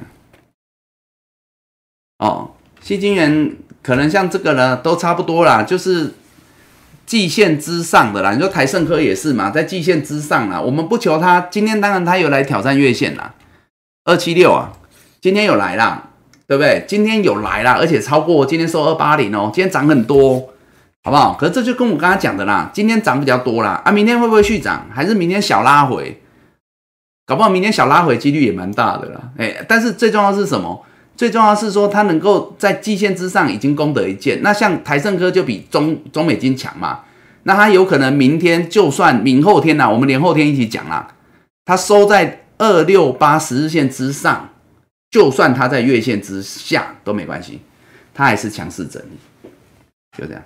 [2.20, 6.14] 哦，西金元可能像这个呢，都差不多啦，就是
[7.06, 8.34] 季线之上的啦。
[8.34, 10.60] 你说台盛科也是嘛，在季线之上啦。
[10.60, 13.34] 我们不求它，今天当然它有来挑战月线啦，
[14.04, 14.74] 二七六啊，
[15.22, 16.09] 今天有来啦，
[16.50, 16.84] 对不对？
[16.88, 20.50] 今天有来啦，而且超过今天收二八零哦，今天涨很多，
[21.04, 21.38] 好不好？
[21.40, 24.88] 可是这就跟我刚刚讲的啦，今天涨比较多啦，啊，明天会不会续涨？
[24.92, 26.20] 还是明天小拉回？
[27.28, 30.84] 搞不好明天小拉回几率也蛮大的啦，哎，但是最重要是什么？
[31.16, 34.42] 最重要是说，它能够在季线之上已经功德一件。
[34.42, 37.02] 那像台盛科就比中中美金强嘛，
[37.44, 41.10] 那它有可能明天就算明后天呐，我们连后天一起讲啦，
[41.66, 44.49] 它收在二六八十日线之上，
[45.12, 47.62] 就算它在月线之下都没关系，
[48.14, 49.50] 它还是强势整理，
[50.18, 50.44] 就这样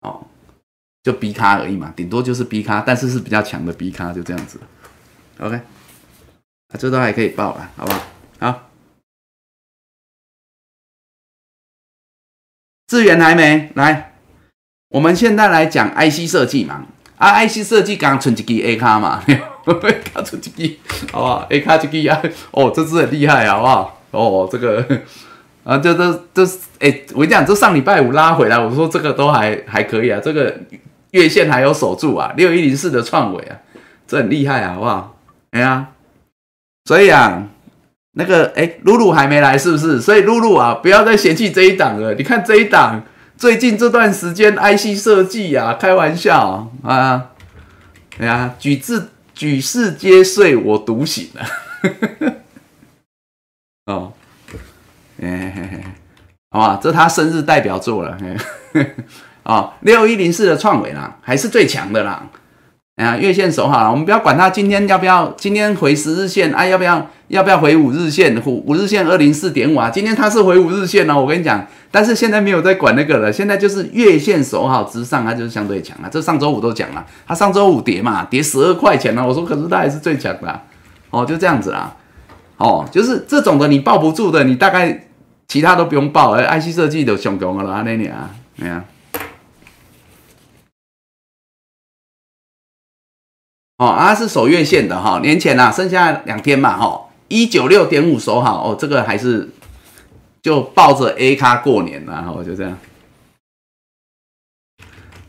[0.00, 0.26] 哦，
[1.02, 4.58] 就 B 卡而已嘛，顶多就是 B 卡，但是是比较强的 B 卡，就这样子。
[5.38, 8.00] OK，啊，这都还可以报了，好不好？
[8.40, 8.68] 好。
[12.86, 14.14] 资源还没来，
[14.88, 16.86] 我们现在来讲 IC 设计嘛，
[17.16, 19.24] 啊，IC 设计刚存几个 A 卡嘛
[20.14, 20.78] 卡存几个，
[21.12, 22.20] 好不好？A 卡几个啊？
[22.50, 24.00] 哦，这只很厉害，好不好？
[24.10, 24.84] 哦，这个
[25.64, 30.54] 啊，这这这是哎，我跟你讲，这上礼拜五拉回来，我说这个都还还可以啊，这个
[31.12, 33.56] 月线还有守住啊，六一零四的创伟啊，
[34.06, 35.16] 这很厉害啊，好不好？
[35.52, 35.88] 哎呀，
[36.86, 37.44] 所以啊，
[38.14, 40.00] 那个哎，露露还没来是不是？
[40.00, 42.14] 所以露露啊，不要再嫌弃这一档了。
[42.14, 43.02] 你看这一档，
[43.36, 47.30] 最近这段时间 IC 设计啊，开玩笑啊，
[48.18, 49.10] 哎呀，举字
[49.42, 51.44] 举世皆睡，我独醒 了。
[53.86, 54.12] 哦，
[55.20, 55.82] 哎，
[56.52, 58.16] 好吧，这他生日代表作了。
[59.42, 62.30] 哦，六一零四的创伟啦，还是最强的啦。
[63.02, 68.40] 啊，月线守好了，我们不要管它今天要不要，今天回十日线啊，要不要要不要回五日线？
[68.44, 76.08] 五五日线二零四点五啊，今天它是回五日线哦，我跟你讲，但是现在没有在管那个了，现在就是月线守好之上，它就是相对强了。
[76.10, 80.60] 这上周五都讲了，它上周五跌嘛，跌十二块钱了，我说可是它还是最强的，
[81.10, 81.94] 哦，就这样子啦，
[82.56, 85.06] 哦，就是这种的你抱不住的，你大概
[85.48, 88.30] 其他都不用抱，哎，IC 设计都上强了那你啊，
[88.60, 88.84] 哎呀。
[93.82, 99.50] 哦，啊是守月线的哈，年前呐，剩下两天嘛，哈，一九六点五守好哦，这个还是
[100.40, 102.78] 就抱着 A 卡过年了，哈，我就这样。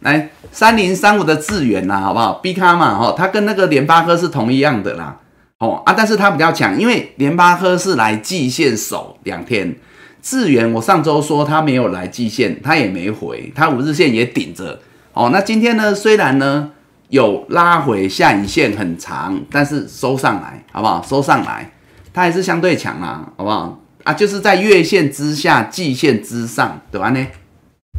[0.02, 5.18] 来三零三五的智远呐，好不好？B 卡嘛，哈，它跟那个联发科是同一样的啦，
[5.58, 9.76] 哦啊，但是它比较强，因为联发科是来季线守两天，
[10.22, 14.80] 智远我上周说它没有来季线，它也没回，它五日线也顶着，
[15.14, 16.70] 哦，那今天呢，虽然呢。
[17.10, 21.02] 有拉回下影线很长，但是收上来，好不好？
[21.04, 21.72] 收上来，
[22.12, 23.80] 它还是相对强啊，好不好？
[24.04, 27.10] 啊，就是在月线之下，季线之上，对吧？
[27.12, 27.28] 呢，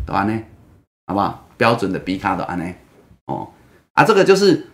[0.04, 0.24] 对吧？
[0.24, 0.38] 呢，
[1.06, 1.46] 好不好？
[1.56, 2.64] 标准的 B 卡的安呢？
[3.26, 3.48] 哦，
[3.92, 4.66] 啊，这个就是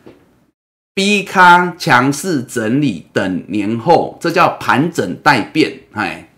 [0.94, 6.28] B 卡强势整理等年后，这叫盘整待变，哎，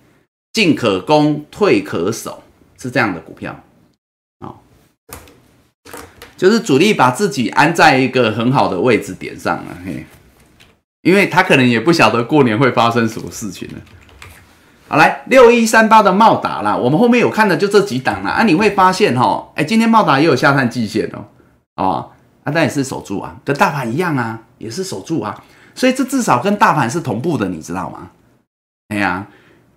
[0.53, 2.43] 进可攻，退可守，
[2.77, 3.59] 是这样的股票。
[6.43, 10.05] 就是主力把自己安在一个很好的位置点上了，嘿，
[11.03, 13.75] 因为他可能也不晓得过年会发生什么事情了。
[14.89, 18.31] 好，来六一三八的茂达啦，我们后面有看的就这几档啦。
[18.31, 21.25] 啊，你会发现哈，哎，今天茂达也有下探季线哦，
[21.77, 22.11] 哦，
[22.43, 25.41] 啊，但也是守住啊，跟大盘一样啊，也是守住啊，
[25.77, 28.11] 所以这至少跟大盘是同步的，你知道吗？
[28.89, 29.29] 哎呀，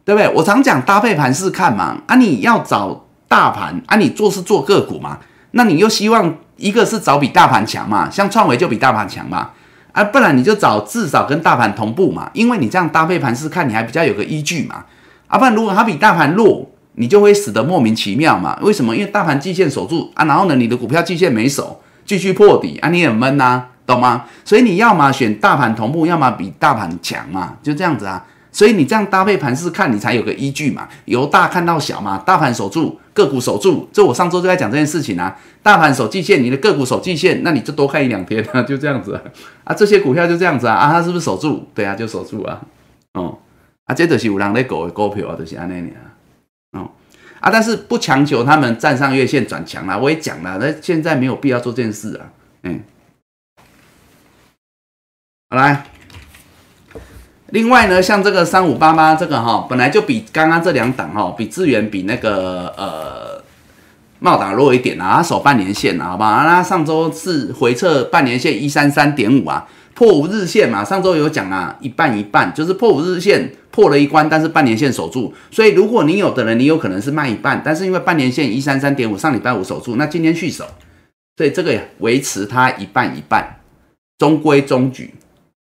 [0.03, 0.27] 对不对？
[0.33, 5.19] 我常讲搭配盘是看嘛，啊，你要找大盘啊，你做是做个股嘛，
[5.51, 6.35] 那你又希望。
[6.57, 9.49] 一个是找比大盘强嘛，像创维就比大盘强嘛，
[9.91, 14.85] 啊，不然你就找至少跟大盘同步嘛，因为你这样搭配盘是看你还比较有个依据嘛，
[15.27, 18.57] 啊，不然如果它比大盘弱，你就会死得莫名其妙嘛。
[18.61, 18.95] 为什么？
[18.95, 24.23] 因为大盘季线守住啊，然后呢，你的股票季线没守，继续破底啊，你很闷呐，懂吗？
[24.45, 28.25] 所以你要么选大盘同步，要么比大盘强嘛，就这样子啊。
[28.55, 30.87] 所以你这样搭配盘势看，你才有个依据嘛。
[31.03, 33.89] 由大看到小嘛，大盘守住，个股守住。
[33.91, 35.37] 这我上周就在讲这件事情啊。
[35.61, 39.21] 大盘守季线，你的个股守季线，那你就多看一两天啊， 就这样子
[39.65, 39.73] 啊。
[39.73, 41.67] 这些股票就这样子啊，啊，它是不是守住？
[41.75, 42.61] 对啊，就守住啊。
[43.15, 43.37] 哦，
[43.83, 46.79] 啊，这就是有人在搞的股票啊，就是安尼啊。
[46.79, 46.91] 哦，
[47.41, 49.99] 啊，但是不强求他们站上月线转强了。
[49.99, 52.31] 我也讲了，那现在没有必要做这件事啊。
[52.63, 52.81] 嗯，
[55.49, 55.87] 好来。
[57.55, 63.41] 另外呢，像这个三五八八这个哈，本来就比刚刚这两档哈，比智源比那个呃
[64.19, 66.43] 茂达弱一点啊，它守半年线啊，好吧？
[66.45, 80.65] 那上周是回撤半年线一三三点五啊，破五日线嘛，上周有讲啊，一半一半，就是破五日线破了一关，但是半年线守住，所以如果你有的人，你有可能是卖一半，但是因为半年线一三三点五上礼拜五守住，那今天续守，
[81.37, 83.59] 所以这个维持它一半一半，
[84.17, 85.13] 中规中矩。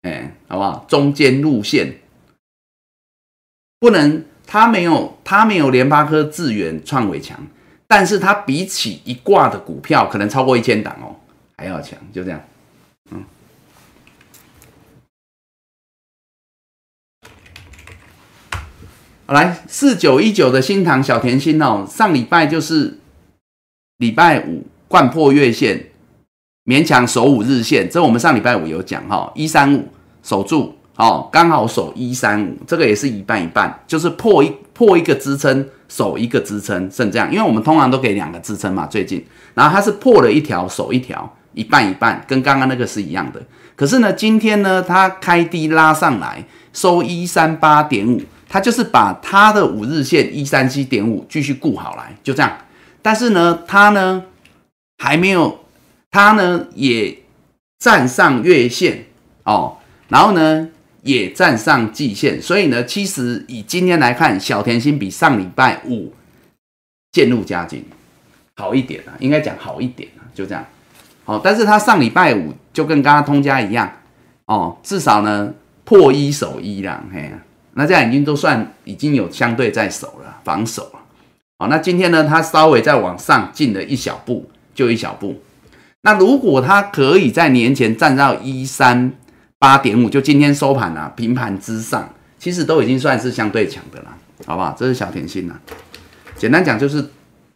[0.03, 0.85] 哎，好不好？
[0.87, 1.99] 中间路线
[3.79, 7.47] 不能，它没有，它没有联发科、智源、创伟强，
[7.87, 11.15] 但是它比起一挂的股票，可能超过一千档哦，
[11.57, 12.41] 还要强，就这样。
[13.11, 13.23] 嗯，
[19.25, 22.99] 好，来四九一九的新塘小甜心哦，上礼拜就是
[23.99, 25.91] 礼拜五贯破月线。
[26.65, 29.85] 勉强守五日线，这我们上礼拜五有讲哈，一三五
[30.21, 43.41] 守住，哦，刚好守一三五，这个也是一半一半，就是破一破一个支撑，守一个支撑，是这样，因为我们通常都给两个支撑嘛，最近，然后它是破了一条，守一条，一半一半，跟刚刚那个是一样的。
[43.75, 52.49] 可是呢，今天呢，它开低拉上来，收一三八点五，它就是把它的五日线一三七点五继续固好来，就这样。
[53.01, 54.23] 但是呢，它呢？
[54.99, 55.62] 还没有，
[56.13, 57.17] 它呢也
[57.79, 59.05] 站上月线
[59.45, 59.77] 哦，
[60.09, 60.69] 然后呢
[61.01, 66.13] 也站上季线，所以呢，其实以今天来看，小甜心比上礼拜五
[67.11, 67.83] 渐入佳境，
[68.55, 70.63] 好一点啊，应该讲好一点啊，就这样。
[71.25, 73.91] 好，但是它上礼拜五就跟刚刚通家一样
[74.45, 75.51] 哦，至少呢
[75.83, 77.31] 破一守一啦，嘿，
[77.73, 80.99] 那这样已经都算已经有相对在守了，防守了。
[81.57, 85.41] 好，那今天呢，它稍微再往上进了一小步，就一小步。
[86.03, 89.11] 那如果它可以在年前站到一三
[89.57, 94.75] 八点五，就今天收盘啊，平盘之上，其实都已经算是相对强的了，好不好？
[94.77, 95.55] 这是小甜心呐，
[96.37, 97.09] 简单讲就是。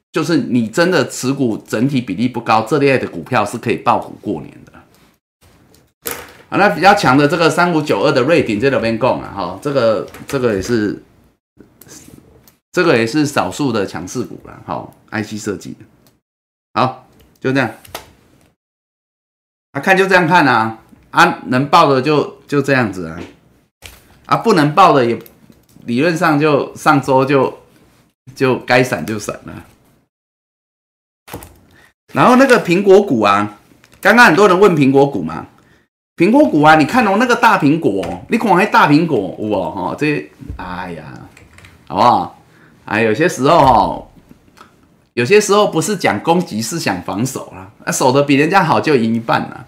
[0.10, 4.72] 就是你真的持股整体比例不高，这类的股票是可以爆股过年的。
[6.50, 11.04] 好，那比较强的这个三五九二的瑞鼎这边供啊，哈，这个这个也是，
[12.72, 15.86] 这个也是少数的强势股了，好，IC 设计的，
[16.74, 17.06] 好，
[17.40, 17.70] 就这样，
[19.80, 20.78] 看就这样看啊，
[21.12, 23.20] 啊，能报的就就这样子啊，
[24.26, 25.20] 啊，不能报的也
[25.86, 27.60] 理论上就上周就
[28.36, 29.66] 就该闪就闪了。
[32.14, 33.58] 然后那个苹果股啊，
[34.00, 35.48] 刚刚很多人问苹果股嘛，
[36.16, 41.04] 苹果股啊，你看哦，那个大苹果，你看还大苹果哇哈，这哎呀，
[41.88, 42.40] 好不好？
[42.86, 44.08] 哎，有些时候哦，
[45.14, 47.70] 有些时候不是讲攻击，是想防守啦。
[47.86, 49.67] 那守的比人家好就赢一半了。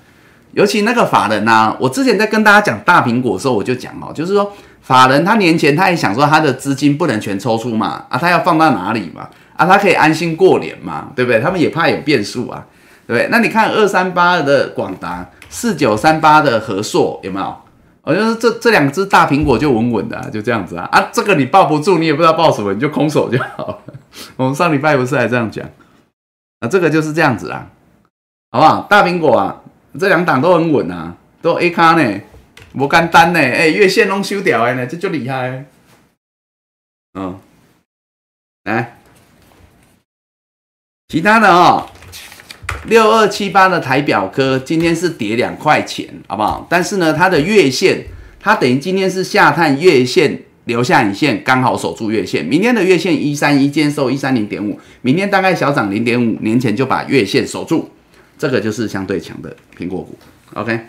[0.51, 9.29] 尤其那个法人呐，我之前在跟大家讲大苹果的时候，我就讲哦，就是说法人他年前他也想说他的资金不能全抽出嘛，啊，他要放到哪里嘛？
[9.55, 11.39] 啊，他可以安心过年嘛，对不对？
[11.39, 12.65] 他们也怕有变数啊，
[13.05, 13.27] 对不对？
[13.29, 17.55] 那你看二三八的广达，四九三八的和硕有没有？
[18.01, 20.87] 我就是这这两只大苹果就稳稳的，就这样子啊。
[20.91, 23.77] 啊，这个你抱不住，你也不知道抱什么，你就空手就好了。
[24.37, 25.63] 我们上礼拜不是还这样讲？
[26.61, 27.67] 啊，这个就是这样子啊，
[28.49, 28.87] 好不好？
[28.89, 29.57] 大苹果啊，
[29.97, 32.21] 这两档都很稳啊，都 A 卡呢，
[32.73, 35.65] 不干单呢，哎，月线拢收掉呢，这就厉害。
[37.13, 37.39] 嗯，
[38.65, 38.97] 来。
[41.07, 41.89] 其他的哦，
[42.85, 46.67] 六二七八的台表科今天是跌两块钱，好不好？
[46.69, 48.05] 但是呢，它的月线，
[48.39, 52.45] 它等于今天是下探月线，留下影线，刚好守住月线。
[52.45, 57.89] 明天的月线一三一，今天收一三零点五，明天大概小涨零点五，年前就把月线守住，
[58.39, 60.17] 这个就是相对强的苹果股。
[60.55, 60.87] OK，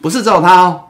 [0.00, 0.84] 不是只有它哦，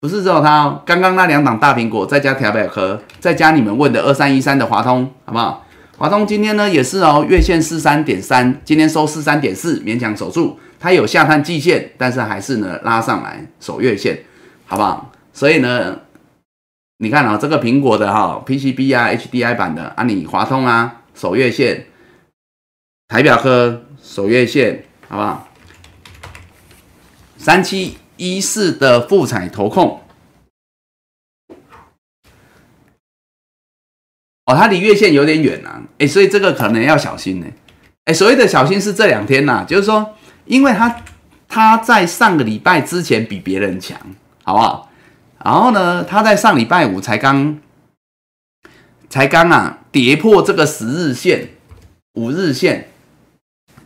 [0.00, 5.66] 不是只有它哦，刚刚那两档大苹果，再加台表科，再加你们问的二三一三的华通，好不好？
[5.98, 10.58] 华通今天呢也是哦，月线四三点三，今天收四三点四，勉强守住。
[10.80, 14.18] 它有下探季线，但是还是呢拉上来守月线，
[14.64, 15.12] 好不好？
[15.32, 16.00] 所以呢，
[16.98, 21.86] 你看啊，这个苹果的哈 PCB 啊 HDI 版的啊，你华通啊守月线，
[23.06, 25.46] 台表科守月线，好不好？
[27.36, 30.00] 三七一四的富彩投控。
[34.46, 37.46] 哦，它离月线有点远啊，哎，所以这个可能要小心呢。
[38.06, 40.14] 哎，所谓的小心是这两天呐，就是说，
[40.46, 41.02] 因为它
[41.46, 44.00] 它在上个礼拜之前比别人强，
[44.44, 44.90] 好不好？
[45.44, 47.60] 然后呢，它在上礼拜五才刚
[49.10, 51.50] 才刚啊跌破这个十日线、
[52.14, 52.91] 五日线，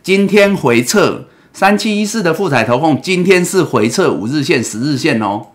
[0.07, 5.47] 今天回撤三七一四的富彩投控，今天是回撤五日线、十日线哦，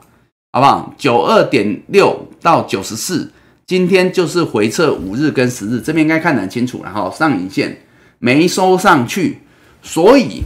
[0.52, 0.92] 好不好？
[0.98, 3.32] 九二点六到九十四。
[3.66, 7.10] 今天就是回撤五日跟十日，这边应该看得很清楚了哈。
[7.10, 7.78] 上影线
[8.18, 9.38] 没收上去，
[9.80, 10.42] 所以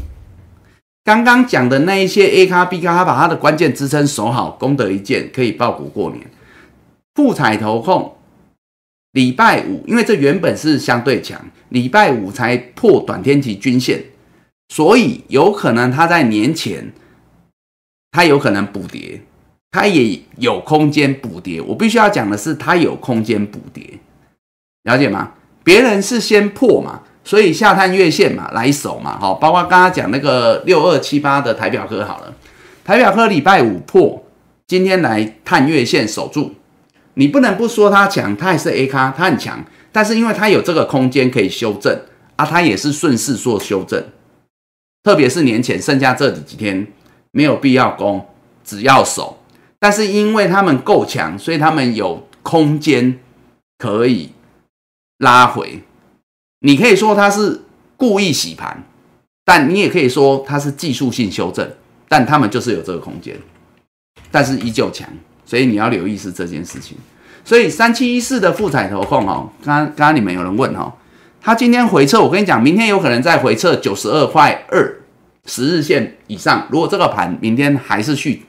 [1.03, 6.25] 刚刚讲的那一些 A 卡 B 卡，它把它的关键支撑守好，功德一件，可以爆股过年。
[7.17, 8.16] 富彩投控
[9.17, 11.41] 礼拜五，因为这原本是相对强，
[11.71, 14.05] 礼拜五才破短天期均线，
[14.69, 16.93] 所以有可能它在年前，
[18.13, 19.23] 它有可能补跌。
[19.73, 23.83] 它也有空间补跌，我必须要讲的是，它有空间补跌，
[24.85, 25.33] 了解吗？
[25.65, 32.35] 别人是先破嘛，所以下探月线嘛，来守嘛，好，包括刚刚讲那个六二七八的台表科好了，
[32.85, 34.25] 台表科礼拜五破，
[34.67, 36.55] 今天来探月线守住，
[37.19, 42.01] 你不能不说它强，它也是 A 咖，它很强，但是因为它有这个空间可以修正
[42.37, 44.03] 啊，它也是顺势做修正，
[45.03, 46.87] 特别是年前剩下这几天
[47.31, 48.27] 没有必要攻，
[48.65, 49.43] 只要守。
[49.79, 53.19] 但是因为他们够强，所以他们有空间
[53.79, 54.33] 可以
[55.19, 55.83] 拉回。
[56.61, 57.63] 你可以说他是
[57.97, 58.85] 故意洗盘，
[59.45, 61.71] 但你也可以说他是技术性修正。
[62.09, 63.37] 但他们就是有这个空间，
[64.31, 65.09] 但是依旧强，
[65.47, 66.99] 所以你要留意是这件事情。
[67.43, 70.93] 所以三七一四的富彩投控哦，刚刚刚刚你们有人问哦，
[71.41, 74.97] 它今天回撤，我跟你讲，明天有可能再回撤九十二块二
[75.45, 76.67] 十日线以上。
[76.71, 78.43] 如果这个盘明天还是去，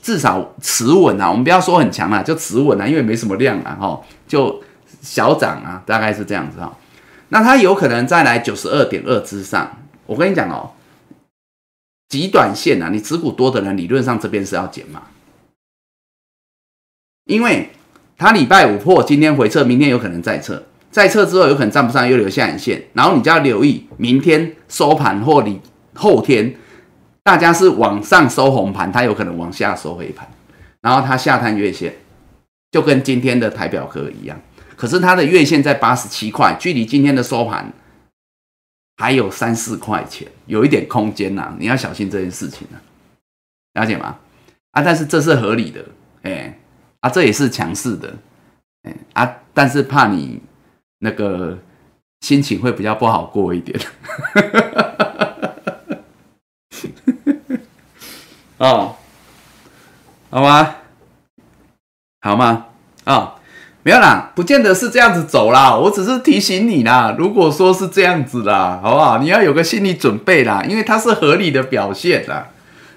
[0.00, 4.62] 至少持稳啊，我们不要说很强啊，就持稳啊，因为没什么量啊，哈，就
[5.02, 6.72] 小涨啊，大概是这样子哈。
[7.28, 9.78] 那它有可能再来九十二点二之上。
[10.06, 10.70] 我跟你讲哦，
[12.08, 15.02] 极短线啊，你持股多的人，理论上这边是要减嘛，
[17.24, 17.70] 因为
[18.16, 20.62] 它礼拜五破，今天回撤，明天有可能再撤。
[20.90, 25.60] 再测之后有可能站不上，又留下影线，然后你就要留意明天收盘或你
[25.92, 26.54] 后天，
[27.24, 30.28] 大家是往上收红盘，它有可能往下收黑盘，
[30.82, 31.92] 然后它下探月线，
[32.70, 34.40] 就跟今天的台表格一样，
[34.76, 37.72] 可是它的月线在八十七块，距离今天的收盘
[38.98, 42.78] 还有三四块钱，有一点空间呐，你要小心这件事情啊，
[43.80, 44.18] 了解吗？
[44.70, 45.84] 啊，但是这是合理的，
[46.22, 46.56] 哎，
[47.04, 48.14] 啊，这也是强势的，
[48.84, 50.40] 哎，啊，但是怕你。
[51.00, 51.58] 那个
[52.22, 53.78] 心情会比较不好过一点，
[58.56, 58.96] 哦，
[60.30, 60.76] 好吗？
[62.22, 62.66] 好吗？
[63.04, 63.34] 啊，
[63.82, 67.14] 没有啦，不见得是这样子走啦，我只是提醒你啦。
[67.18, 69.18] 如果说是这样子啦，好不好？
[69.18, 72.48] 你要有个心理准备啦，因为它是合理的表现啦，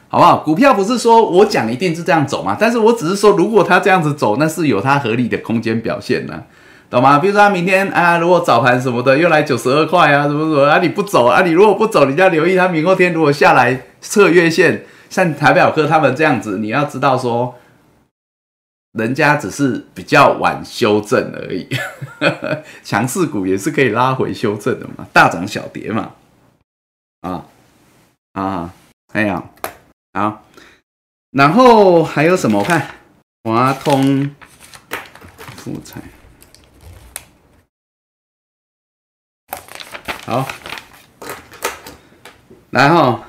[0.09, 0.37] 好不好？
[0.37, 6.43] 股票不是说我讲一定是这样走嘛，但是我只是说，如果它这样子走，那是有它合理的空间表现呢。
[6.89, 7.19] 懂吗？
[7.19, 11.41] 比如说他明天啊，如果早盘什么的又来九十二块啊，什么什么啊，你不走啊？
[11.41, 17.55] 你如果不走，你就要留意他明后天如果下来测月线，像台表科他们这样子，你要知道说，
[18.93, 21.67] 人家只是比较晚修正而已，
[22.85, 26.11] 强势股也是可以拉回修正的嘛，大涨小跌嘛，
[27.19, 27.43] 啊
[28.31, 28.73] 啊，
[29.11, 29.43] 哎呀，
[30.17, 30.41] 好，
[31.29, 32.57] 然后还有什么？
[32.57, 32.95] 我看
[33.43, 34.35] 华通
[35.57, 36.01] 富彩。
[40.25, 40.47] 好，
[42.71, 43.27] 来哈，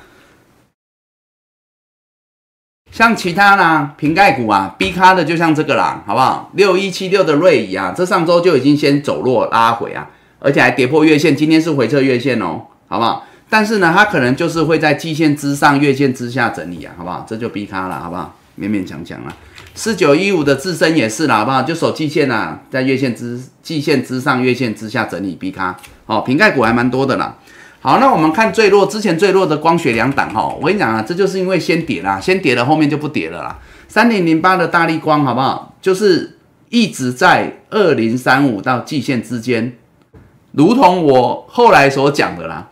[2.90, 6.50] 像其他呢，瓶盖股啊，B 咖的就像这个啦，好不好？
[6.54, 13.26] 六一七六的瑞仪啊，这上周就已经先走弱拉回啊，而且还跌破月线，今天是回撤月线哦，好不好？
[13.50, 17.24] 但是呢，它可能就是会在季线之上、月线之下整理啊，好不好？
[17.28, 18.36] 这就逼咖了，好不好？
[18.60, 19.34] 勉勉强强了。
[19.74, 21.62] 四九一五的自身也是啦，好不好？
[21.62, 25.76] 就守季线呐，在月线之季线之上、月线之下整理逼咖。
[26.06, 27.36] 哦，瓶盖股还蛮多的啦。
[27.80, 33.58] 好，那我们看最弱之前最弱的光学两档哈，我跟你讲啊，这就是因为先跌啦，先跌了后面就不跌了啦。
[33.86, 35.76] 三零零八的大力光好不好？
[35.80, 36.36] 就是
[36.68, 39.72] 一直在二零三五到季线之间，
[40.52, 42.68] 如同我后来所讲的啦。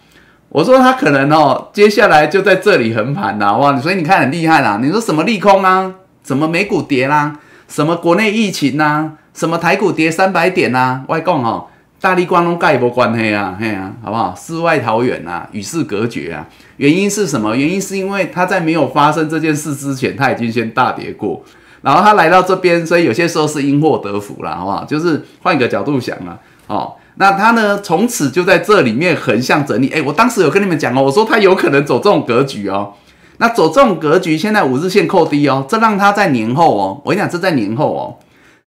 [0.57, 3.77] 我说他可能哦，接下来就在这里横盘啦，哇！
[3.79, 4.79] 所以你看很厉害啦。
[4.83, 5.93] 你说什么利空啊？
[6.25, 7.39] 什么美股跌啦？
[7.69, 9.13] 什么国内疫情呐？
[9.35, 11.03] 什么台股跌三百点呐？
[11.09, 11.67] 外供哦。
[12.01, 14.35] 大力光拢盖无关系啊，嘿啊，好不好？
[14.35, 16.47] 世外桃源啊，与世隔绝啊。
[16.79, 17.55] 原因是什么？
[17.55, 21.43] 原因是因为他在没有发生这件事之前，他已经先大跌过，
[21.83, 24.87] 然后他来到这边，所以有些时候是因祸得福了，好不好？
[24.87, 29.89] 就是换一个角度想啊，哦，那他呢，从此就在这里面横向整理。
[29.89, 32.95] 哎，我当时有跟你们讲哦，我说他有可能走这种格局哦。
[33.39, 38.17] 那走这种格局，现在五日线扣低哦，这让他在年后哦，我跟你讲，这在年后哦，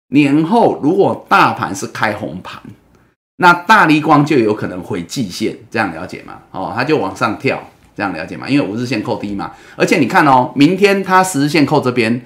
[0.10, 2.62] 年后如果大盘是开红盘。
[3.40, 6.40] 那大力光就有可能回季线，这样了解吗？
[6.50, 7.64] 哦，它就往上跳，
[7.96, 8.50] 这样了解吗？
[8.50, 12.26] 因为五日线扣低嘛，而且你看哦，明天它十日线扣这边，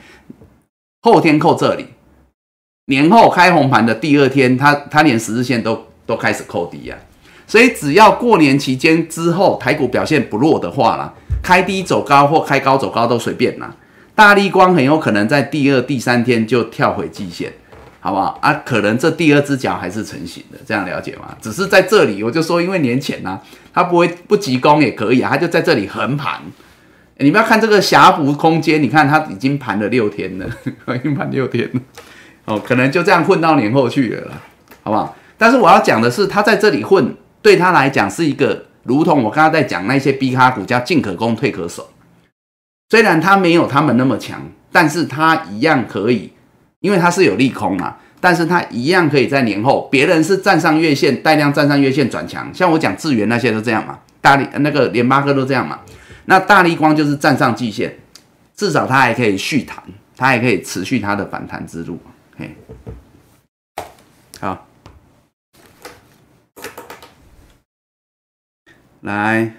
[1.02, 1.88] 后天扣这里，
[2.86, 6.96] 年后开红盘的第二天，它它连十日线都都开始扣低呀。
[7.48, 13.74] 所以只要过年期间之后台股表现不弱的话啦，开低走高或开高走高都随便啦。
[14.14, 17.54] 大力光很有可能在第二、第三天就跳回季线。
[18.04, 18.52] 好不好啊？
[18.66, 21.38] 可能这第二只脚还是成型的，这样了解吗？
[21.40, 23.40] 只是在这里，我就说，因为年前呢，
[23.72, 26.42] 它不会不急攻也可以啊，它就在这里横盘。
[27.18, 30.50] 你不要看这个狭幅空间，你看它已经盘了六天了，
[30.96, 31.80] 已经盘六天了，
[32.46, 34.32] 哦，可能就这样混到年后去了，
[34.82, 35.16] 好不好？
[35.42, 41.90] 但是我要讲的是，他在这里混，对他来讲是一个，如同我刚刚在讲那些 B 咖股叫进可攻退可守，
[42.92, 46.34] 虽然他没有他们那么强，但是他一样可以。
[46.82, 55.80] 因为他是有利空嘛，但是它一样可以在年后，别人是站上月线，带量站上月线转强，像我讲智源那些都这样嘛，大力那个联发科都这样嘛，
[56.26, 57.96] 那大力光就是站上季线，
[58.56, 59.78] 至少它还可以续弹，
[60.18, 62.00] 它还可以持续它的反弹之路。
[62.36, 62.56] 嘿，
[69.02, 69.56] 来，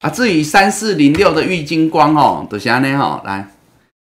[0.00, 3.50] 啊，至于三四零六的玉金光哦，都是安尼吼，来。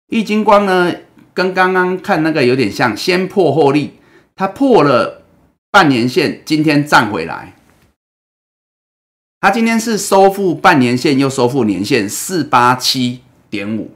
[0.09, 0.95] 玉金光呢，
[1.32, 3.95] 跟刚刚看那个有点像，先破后立，
[4.35, 5.23] 它破了
[5.70, 7.55] 半年线今天站回来，
[9.40, 13.93] 它今天是收复半年线又收复年线四八七点五，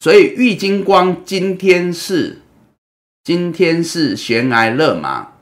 [0.00, 2.42] 所以玉金光今天是
[3.22, 5.33] 今天是悬崖勒马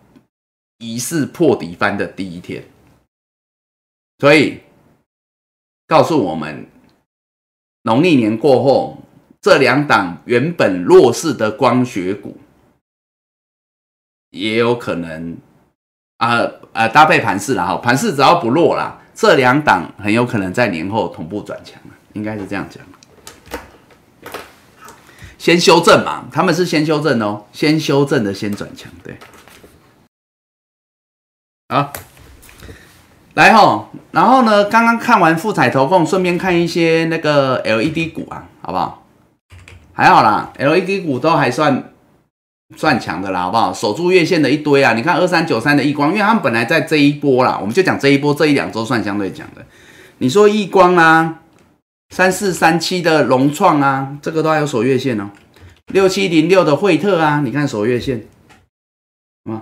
[0.82, 2.64] 疑似破底翻的第一天，
[4.18, 4.60] 所以
[5.86, 6.66] 告诉我们
[7.82, 9.00] 农历年过后
[9.40, 12.36] 这两档原本弱势的光学股。
[14.30, 15.36] 也有可能
[16.16, 16.38] 啊
[16.72, 21.80] 呃搭配盘势啦哈，盘势只要不弱啦，这两档很有可能在年后同步转强
[22.14, 22.82] 应该是这样讲。
[25.38, 29.16] 先修正嘛，他们是先修正哦，先修正的先转强，对。
[31.72, 31.92] 好，
[33.34, 39.06] 来吼，然后呢，刚刚看完富彩投控，顺便看一些那个 LED 股啊，好不好？
[39.94, 41.88] 还好啦，LED 股都还算。
[42.74, 43.70] 算强的啦，好不好？
[43.70, 44.94] 守住月线的一堆啊！
[44.94, 49.62] 你看二三九三的亿光，因为他们本来在这一波啦，我们就讲这一波这一两周算相对强的。
[50.16, 51.40] 你说易光啊，
[52.08, 55.28] 三四三七的融创啊，这个都还有守月线哦。
[55.88, 58.24] 六七零六的惠特啊，你看守月线，
[59.44, 59.60] 啊，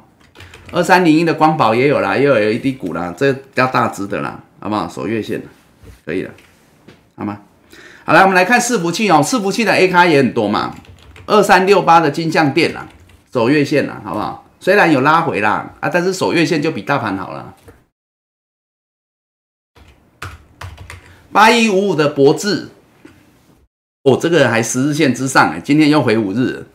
[0.73, 4.89] 二三零一的光宝也有啦，也有 LED 股啦，这比较大只的啦，好不好？
[4.89, 5.43] 守月线
[6.05, 6.31] 可以了，
[7.17, 7.41] 好吗？
[8.05, 10.75] 好了，我们来看伺服器哦，伺服器的 A 卡也很多嘛，
[11.27, 12.89] 二三六八的金像电啊。
[13.31, 14.45] 走月线啦，好不好？
[14.59, 17.55] 虽然有拉回啦，啊，但是守月线就比大盘好了。
[21.31, 22.71] 八一五五的博智，
[24.03, 26.67] 哦，这个还十日线之上哎，今天又回五日，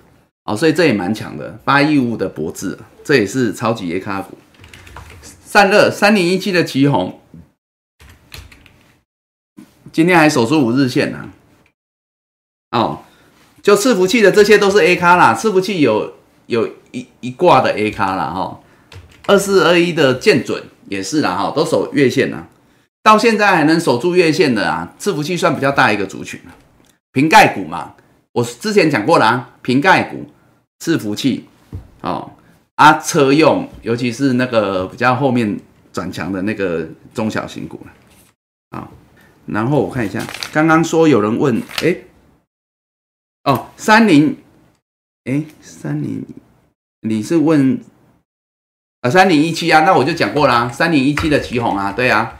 [0.45, 1.59] 哦，所以这也蛮强的。
[1.65, 4.37] 八一五五的博智，这也是超级 A 卡股。
[5.21, 7.21] 散热三零一七的旗红，
[9.93, 11.29] 今天还守住五日线呢。
[12.71, 13.03] 哦，
[13.61, 16.13] 就伺服器的这些都是 A 卡啦，伺服器有。
[16.47, 18.61] 有一一挂的 A 卡啦哈，
[19.25, 22.47] 二四二一的剑准也是啦哈，都守月线了，
[23.01, 26.53] 到现在还能守住月线的啊，伺服器算比较大一个族群了。
[27.11, 27.95] 瓶盖股嘛，
[28.33, 30.29] 我之前讲过了啊，瓶盖股、
[30.79, 31.45] 伺服器，
[32.01, 32.33] 哦
[32.75, 35.59] 啊车用，尤其是那个比较后面
[35.91, 38.89] 转强的那个中小型股了啊。
[39.45, 41.97] 然后我看一下，刚刚说有人问，哎，
[43.43, 44.37] 哦三零。
[45.27, 46.23] 哎，三零，
[47.01, 47.81] 你是问
[49.01, 49.09] 啊？
[49.09, 49.79] 三零一七啊？
[49.79, 52.37] 那我就讲过啦，三零一七的旗红啊，对啊，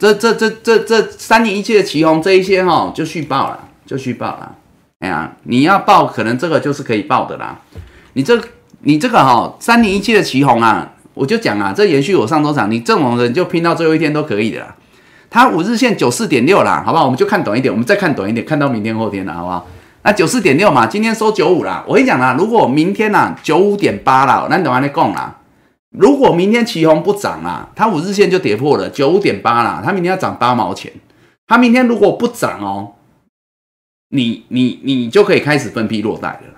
[0.00, 4.58] 这这这这这三零一七的旗红这一些哈，就续报了，就续报了。
[4.98, 7.62] 哎呀，你要报，可能这个就是可以报的啦。
[8.14, 8.36] 你这
[8.80, 14.76] 你这个哈，三零一七的旗红啊，我就讲啊，这延续我上周讲，你这种人就拼到最后一天都可以的啦。
[15.30, 17.04] 它五日线九四点六啦，好不好？
[17.04, 19.66] 我们就看短一点，我们再看短一点，看到明天后天了，好不好？
[20.02, 21.84] 那九四点六嘛，今天收九五啦。
[21.86, 25.38] 我跟你讲啦，如果明天呐九五点八啦，那你等下你讲啦。
[25.90, 30.92] 如果明天旗红不涨啦，它五日线就跌破了九五点八啦，它明天要涨八毛钱。
[31.46, 32.92] 它明天如果不涨哦，
[34.10, 36.57] 你你你就可以开始分批落袋了。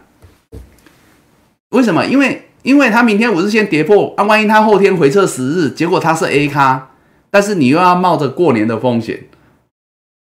[1.70, 2.04] 为什么？
[2.06, 6.90] 因为因为它明天五日线跌破啊，万一它后天回撤十日，结果它是 A 咖，
[7.30, 9.24] 但是你又要冒着过年的风险。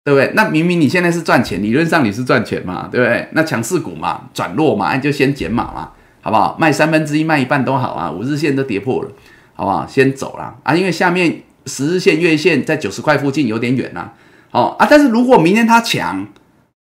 [0.04, 0.32] 对不对？
[0.34, 3.28] 那明明你现在是赚钱，理论上你是赚钱嘛，对不对？
[3.34, 5.90] 那强势股嘛，转弱嘛，那就先减码嘛，
[6.20, 6.56] 好不好？
[6.58, 8.10] 卖三分之一，卖一半都好啊。
[8.10, 9.12] 五日线都跌破了，
[9.54, 9.86] 好不好？
[9.86, 14.10] 先走了啊，因为下面十日线、月线在九十块附近有点远呐。
[14.50, 16.26] 哦啊，但是如果明天它强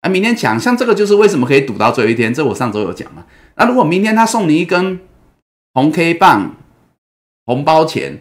[0.01, 3.25] 啊，明天抢，像这个就是为什么可以赌到最后一天，这我上周有讲嘛。
[3.57, 5.01] 那如果明天他送你一根
[5.75, 6.57] 红 K 棒，
[7.47, 8.21] 红包钱。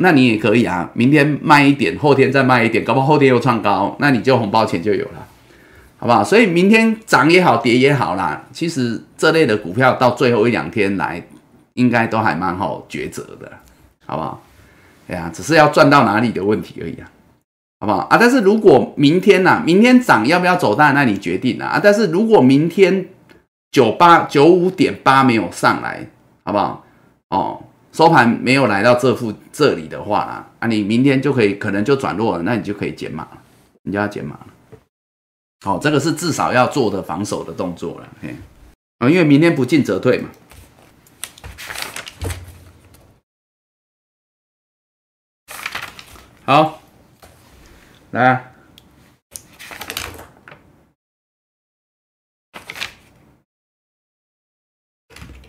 [0.00, 5.26] 那你也可以啊，明天卖一点，后天再卖一点，搞不好后天又创高，那你就红包钱就有了，
[5.98, 6.24] 好不好？
[6.24, 11.22] 所以明天涨也好，跌也好啦，其实这类的股票到最后一两天来，
[11.74, 13.52] 应该都还蛮好抉择的，
[14.06, 14.42] 好不好？
[15.08, 17.10] 哎呀，只是要赚到哪里的问题而已啊，
[17.82, 18.16] 好不好啊？
[18.16, 21.80] 但是如果明天呐，明天涨要不要走大，那你决定啊。
[21.82, 23.08] 但是如果明天
[23.72, 26.08] 九八九五点八没有上来，
[26.44, 26.84] 好不好？
[27.30, 27.64] 哦。
[27.90, 33.38] 收盘没有来到这副这里的话啊，啊，你明天就可以可能就转弱了，那你就可以减码了，
[33.82, 34.46] 你就要减码了。
[35.62, 38.34] 好，这个是至少要做的防守的动作了，嘿，
[39.00, 40.30] 啊，因为明天不进则退嘛。
[46.44, 46.81] 好，
[48.12, 48.52] 来，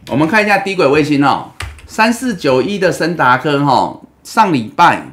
[0.07, 1.51] 我们看一下低轨卫星哦。
[1.85, 5.09] 三四九一的森达科哈，上礼拜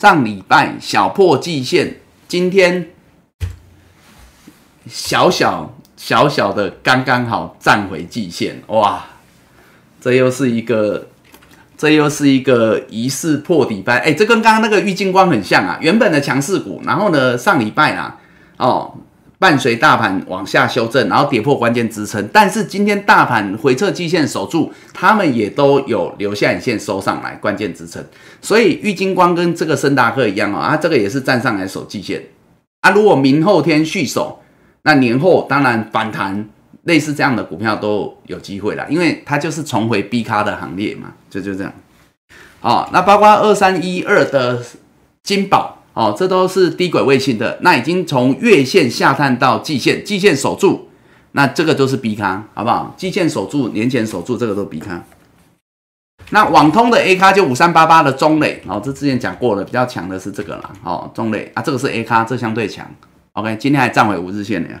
[0.00, 2.90] 上礼拜小破季线，今天
[4.88, 9.06] 小小小小的刚刚好站回季线，哇，
[10.00, 11.06] 这又是一个
[11.82, 15.76] 这又是一个疑似破底班，哎，这跟刚刚那个郁金光很像啊。
[15.80, 18.16] 原本的强势股，然后呢，上礼拜啊，
[18.56, 18.94] 哦，
[19.40, 28.00] 伴随大盘往下修正，然后跌破关键支撑，但是今天大盘回撤季线守住，他们也都有留下影线收上来关键支撑。
[28.40, 32.22] 所以郁金光跟这个森达克一样啊，这个也是站上来守季线
[32.82, 32.92] 啊。
[32.92, 34.40] 如果明后天续守，
[34.84, 36.48] 那年后当然反弹。
[36.84, 41.72] 类似这样的股票都有机会了，因为它就是重回 B 咖的行列嘛，就就这样。
[42.60, 44.62] 哦，那包括二三一二的
[45.22, 50.88] 金宝哦，这都是低轨卫星的，那已经从月线下探到季线，季线守住，
[51.32, 52.94] 那这个都是 B 咖，好不好？
[52.96, 55.02] 季线守住，年前守住，这个都 B 咖。
[56.30, 62.88] 那网通的 A 咖就五三八八的中磊，哦，这之前讲过了，比较强的是这个啦，哦，中磊啊，这个是 A 咖，这相对强。
[63.32, 64.80] OK，今天还站回五日线了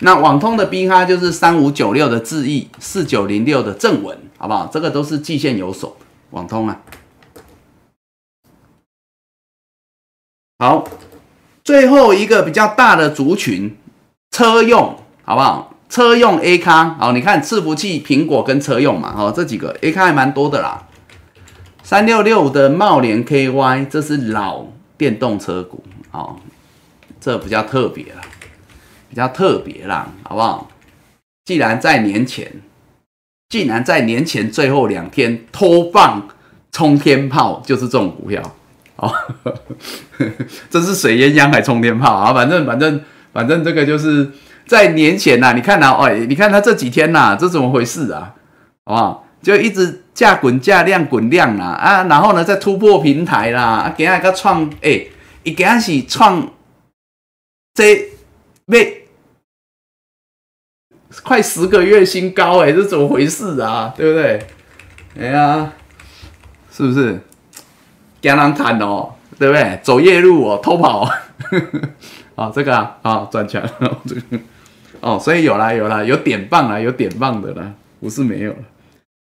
[0.00, 4.68] 那网通的 B 哈就是三五九六的智毅，四九零六的正文，好不好？
[4.72, 5.96] 这个都是季线有手，
[6.30, 6.80] 网通啊。
[10.60, 10.84] 好，
[11.64, 13.76] 最后一个比较大的族群，
[14.30, 15.74] 车用，好不好？
[15.88, 20.86] 车用 A 咖，好，你看伺服器、苹果跟车用嘛，哦，这几个 A 咖还蛮多的啦。
[21.82, 24.66] 三六六的茂联 KY，这是老
[24.96, 26.36] 电动车股，哦，
[27.20, 28.20] 这比较特别了。
[29.18, 30.70] 比较特别啦，好不好？
[31.44, 32.62] 既然在年前，
[33.48, 36.28] 既然在年前最后两天偷放
[36.70, 38.40] 冲天炮，就是这种股票
[38.94, 39.12] 哦。
[40.70, 42.32] 这是水烟枪还冲天炮啊？
[42.32, 44.30] 反正反正反正这个就是
[44.68, 45.52] 在年前呐。
[45.52, 48.36] 你看呐，哎，你看它这几天呐，这怎么回事啊？
[48.84, 49.26] 好不好？
[49.42, 55.06] 就一直价滚价，量滚量啦啊，然后呢再突破平台啦，啊，给下个创哎，
[55.42, 56.48] 一给下是创
[57.74, 58.10] 这。
[58.70, 59.07] 被
[61.22, 63.92] 快十个月新高哎，这怎么回事啊？
[63.96, 64.46] 对不对？
[65.18, 65.72] 哎呀，
[66.70, 67.18] 是不是？
[68.20, 69.78] 给人看哦，对不对？
[69.82, 71.08] 走夜路哦，偷跑。
[72.34, 73.62] 哦，这个啊，啊，转圈
[74.06, 74.42] 这个
[75.00, 78.58] 哦，所以有啦有啦，有点棒啦，有点棒的啦，不是没有了。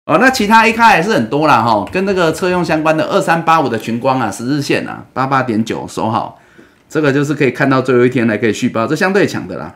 [0.05, 6.39] 哦，那其他 A 卡还是很多啦哈，跟那个车用相关的二三八五的群光啊，十日线啊，八八点九收好。
[6.89, 9.73] 这个就是可以看到最后一天来可以续报，这相对强的啦。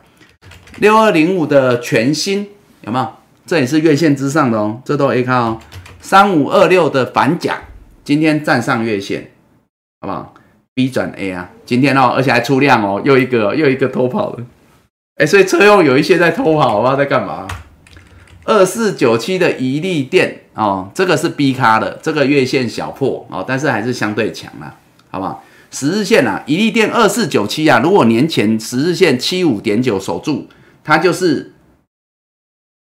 [0.78, 2.48] 六二零五的全新
[2.82, 3.08] 有没有？
[3.46, 5.58] 这也是月线之上的哦，这都 A 卡哦。
[6.00, 7.62] 三五二六的反甲
[8.04, 9.30] 今天站上月线，
[10.00, 10.34] 好不好
[10.74, 14.44] ？B 转 A 啊，今天哦，而且还出量哦，又一个又一个偷跑了。
[15.16, 17.48] 哎，所以车用有一些在偷跑，不知道在干嘛。
[18.44, 24.76] 二四九七的宜利电哦，这个是 B 卡的，这个月线小破哦，但是还是相对强啊，
[25.10, 25.42] 好不好？
[25.70, 30.46] 十日线啊，一利电二四九七啊，如果年前十日线七五点九守住，
[30.86, 31.52] 它就是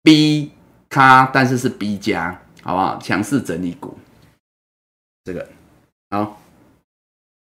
[0.02, 0.52] B
[0.90, 2.98] 咖，但是是 B 加，好不好？
[2.98, 3.96] 强势整理股，
[5.24, 5.48] 这个
[6.10, 6.38] 好。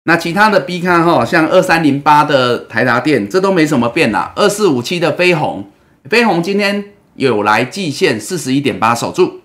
[0.04, 4.32] 那其他的 B 咖哈，像二三零八的台达电，这都没什么变啦。
[4.38, 5.70] 二四五七的飞鸿，
[6.06, 9.42] 飞鸿今天有来季线四十一点八守住。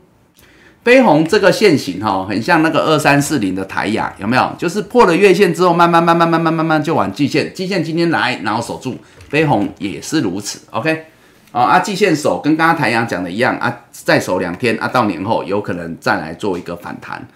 [0.84, 4.54] 飞鸿这个线型哈，很像那个二三四零的台亚，有没有？
[4.58, 8.96] 就是破了月线之后，慢慢慢慢慢慢慢慢就往季线，季线今天来，然后守住。
[9.30, 11.06] 飞鸿也是如此，OK？
[11.50, 17.26] 哦啊，季线守跟刚刚台阳讲的一样啊，再守两天啊，到年后有可能再来做一个反弹。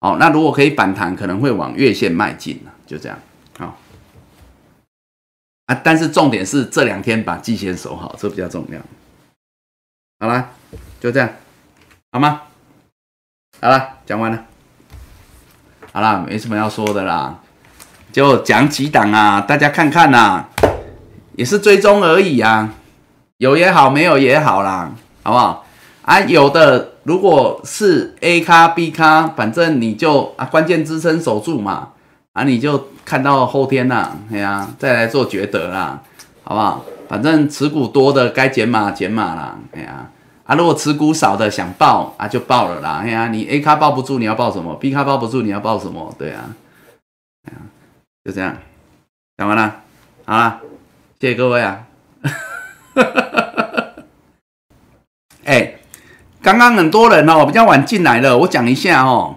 [0.00, 3.18] 哦，那如果可以反弹，可能会往月线迈进就这样。
[3.58, 3.76] 好
[5.66, 8.78] 啊，但是重点是这两天把季线守好，这比较重要。
[10.20, 10.50] 好了，
[11.00, 11.28] 就这样，
[12.12, 12.42] 好吗？
[13.64, 14.40] 好了，讲完了。
[15.92, 17.36] 好了，没什么要说的啦，
[18.10, 20.48] 就讲几档啊，大家看看啊，
[21.36, 22.70] 也是追踪而已啊，
[23.36, 24.90] 有也好，没有也好啦，
[25.22, 25.64] 好不好？
[26.04, 31.90] 啊，有的如果是 A 咖 B 咖，反正你就啊关键支撑守住嘛，
[32.32, 36.00] 啊你就看到后天呐，哎呀，再来做抉择啦，
[36.42, 36.84] 好不好？
[37.08, 40.08] 反正持股多的该减码减码啦，哎呀。
[40.44, 43.00] 啊，如果持股少的想报啊，就报了啦。
[43.02, 46.14] 哎呀，你 A 卡报不住，你要报什么？B 卡报不住，你要报什么？
[46.18, 46.50] 对啊，
[48.24, 48.56] 就这样，
[49.36, 49.82] 讲完了，
[50.24, 50.60] 好了，
[51.20, 51.86] 谢谢各位啊。
[55.44, 55.74] 哎，
[56.42, 59.36] 刚刚很多人哦，比较晚进来了，我讲一下哦。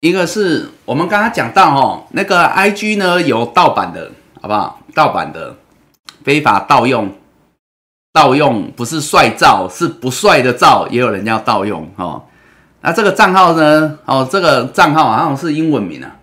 [0.00, 4.80] 一个是我们刚刚讲到哦，那个 IG 呢有盗版的，好不好？
[4.94, 5.56] 盗版的，
[6.22, 7.10] 非法盗用。
[8.14, 12.22] 盗用不是帅照，是不帅的照，也有人要盗用哦。
[12.80, 13.98] 那这个账号呢？
[14.04, 16.14] 哦，这个账号好像是英文名啊，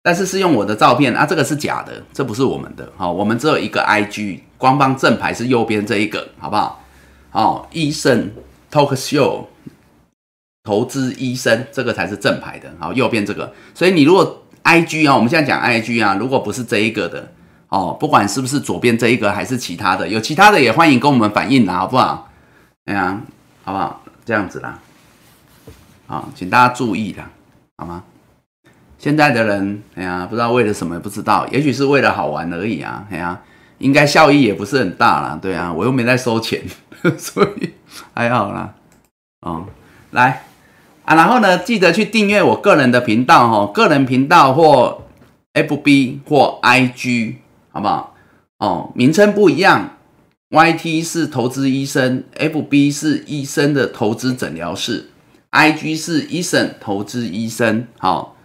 [0.00, 2.88] 但是是用我的照片啊，这个是假的，这不是我们的。
[2.96, 6.80] 好，我们只有一个 IG，官方正牌是右边这一个，好不好？
[7.30, 8.30] 好，医生
[8.70, 9.46] Talk Show
[10.62, 12.70] 投资医生，这个才是正牌的。
[12.78, 17.32] 好，右边这个，所以你如果 IG 啊，我们现在讲 IG 啊，如果不是这一个的
[17.70, 22.28] 哦，不管是不是左边这一个还是其他的，有其他的也欢迎跟我们反映啦，好不好？
[22.84, 23.20] 哎呀，
[23.64, 24.02] 好不好？
[24.24, 24.78] 这样子啦，
[26.06, 27.30] 好，请大家注意啦，
[27.78, 28.02] 好吗？
[28.98, 33.40] 现在的人，哎呀，不知道为了什么，不知道，也许是为了好玩而已啊，哎呀，
[33.78, 36.62] 应该效益也不是很大啦，对啊，我又没在收钱，
[37.16, 37.72] 所以
[38.12, 38.74] 还好啦，
[39.42, 39.64] 哦，
[40.10, 40.42] 来
[41.04, 45.02] 啊，然后呢，记得去订阅我个人的频道哈，个人频道或
[45.54, 47.36] FB 或 IG，
[47.72, 48.14] 好不好？
[48.58, 49.96] 哦，名称不一样
[50.50, 55.10] ，YT 是投资医生，FB 是医生的投资诊疗室
[55.50, 58.36] ，IG 是医生投资医生，好。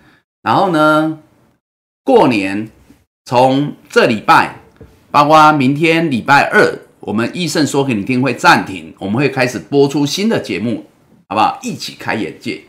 [0.41, 1.19] 然后呢？
[2.03, 2.69] 过年
[3.25, 4.59] 从这礼拜，
[5.09, 10.85] 包括明天礼拜二，我们易盛说给你听会暂停，我们会开始播出新的节目，
[11.27, 11.57] 好不好？
[11.63, 12.61] 一起开眼界。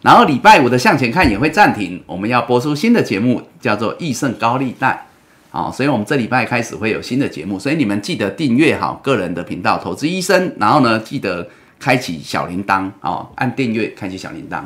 [0.00, 5.06] 然后礼拜五的向前看也会暂停，我们要播出新的节目，叫做易盛高利贷。
[5.50, 11.48] 好，所以我们这礼拜开始会有新的节目，所以你们记得订阅好个人的频道投资医生，然后呢，记得
[11.78, 14.62] 开启小铃铛哦，按订阅开启小铃铛。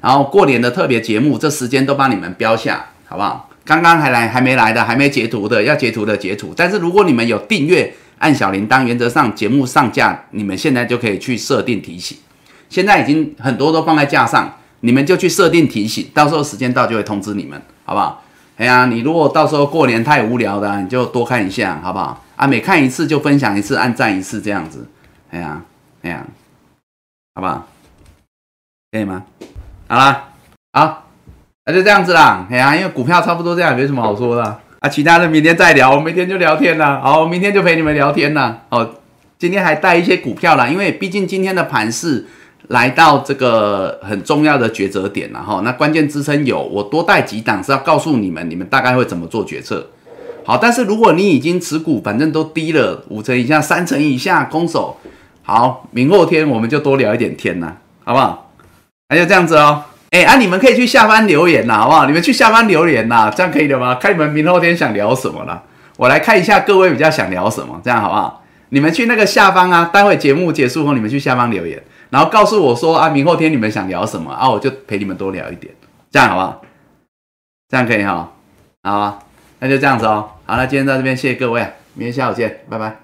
[0.00, 3.48] 然后过年的特别节目，这时间都帮你们标下，好不好？
[3.64, 6.52] 刚刚还来还没来的，还没截图的，要截图的截图。
[6.56, 12.18] 但是如果你们有订阅，按小铃铛，原则上节目上架，你们现在就可以去设定提醒。
[12.68, 18.23] 现在已经很多都放在架上，你们就去设定提醒，到时候时间到就会通知你们，好不好？
[18.56, 22.22] 哎呀，你如果到时候过年太无聊的，你就多看一下，好不好？
[22.36, 24.86] 啊，每看一次就分享一次，按赞一次这样子。
[25.30, 25.60] 哎呀，
[26.02, 26.24] 哎呀，
[27.34, 27.66] 好不好？
[28.92, 29.24] 可以吗？
[29.88, 30.28] 好啦，
[30.72, 31.08] 好，
[31.66, 32.46] 那就这样子啦。
[32.48, 34.44] 哎呀，因为股票差不多这样，没什么好说的
[34.78, 34.88] 啊。
[34.88, 37.00] 其他的明天再聊，我明天就聊天啦。
[37.02, 38.60] 好，明天就陪你们聊天啦。
[38.68, 38.94] 哦，
[39.36, 42.26] 今天还带一些股票啦，因为毕竟今天的盘势
[42.68, 45.60] 来到这个很重要的抉择点了哈。
[45.64, 49.86] 那关键支撑有，我多带几档是要告诉你们，你们大概会怎么做决策。
[50.44, 54.96] 好，但是如果你已经持股，反正都低了五成以下、三成以下，空手。
[55.42, 58.52] 好，明后天我们就多聊一点天啦，好不好？
[59.08, 62.06] 那就这样子哦，哎啊，你们可以去下方留言呐，好不好？
[62.06, 63.94] 你们去下方留言呐，这样可以的吗？
[63.96, 65.62] 看你们明后天想聊什么了，
[65.96, 68.42] 我来看一下各位比较想聊什么，这样好不好？
[68.70, 71.82] 你们去那个下方啊，待会节目结束后，你们去下方留言，
[72.14, 75.74] 然后告诉我说啊，明后天你们想聊什么啊，我就陪你们多聊一点，
[76.12, 76.62] 这样好不好？
[77.68, 78.32] 这样可以哈，
[78.84, 79.18] 好，
[79.58, 80.30] 那就这样子哦。
[80.46, 81.60] 好，那今天到这边，谢谢各位，
[81.94, 83.03] 明天下午见，拜拜。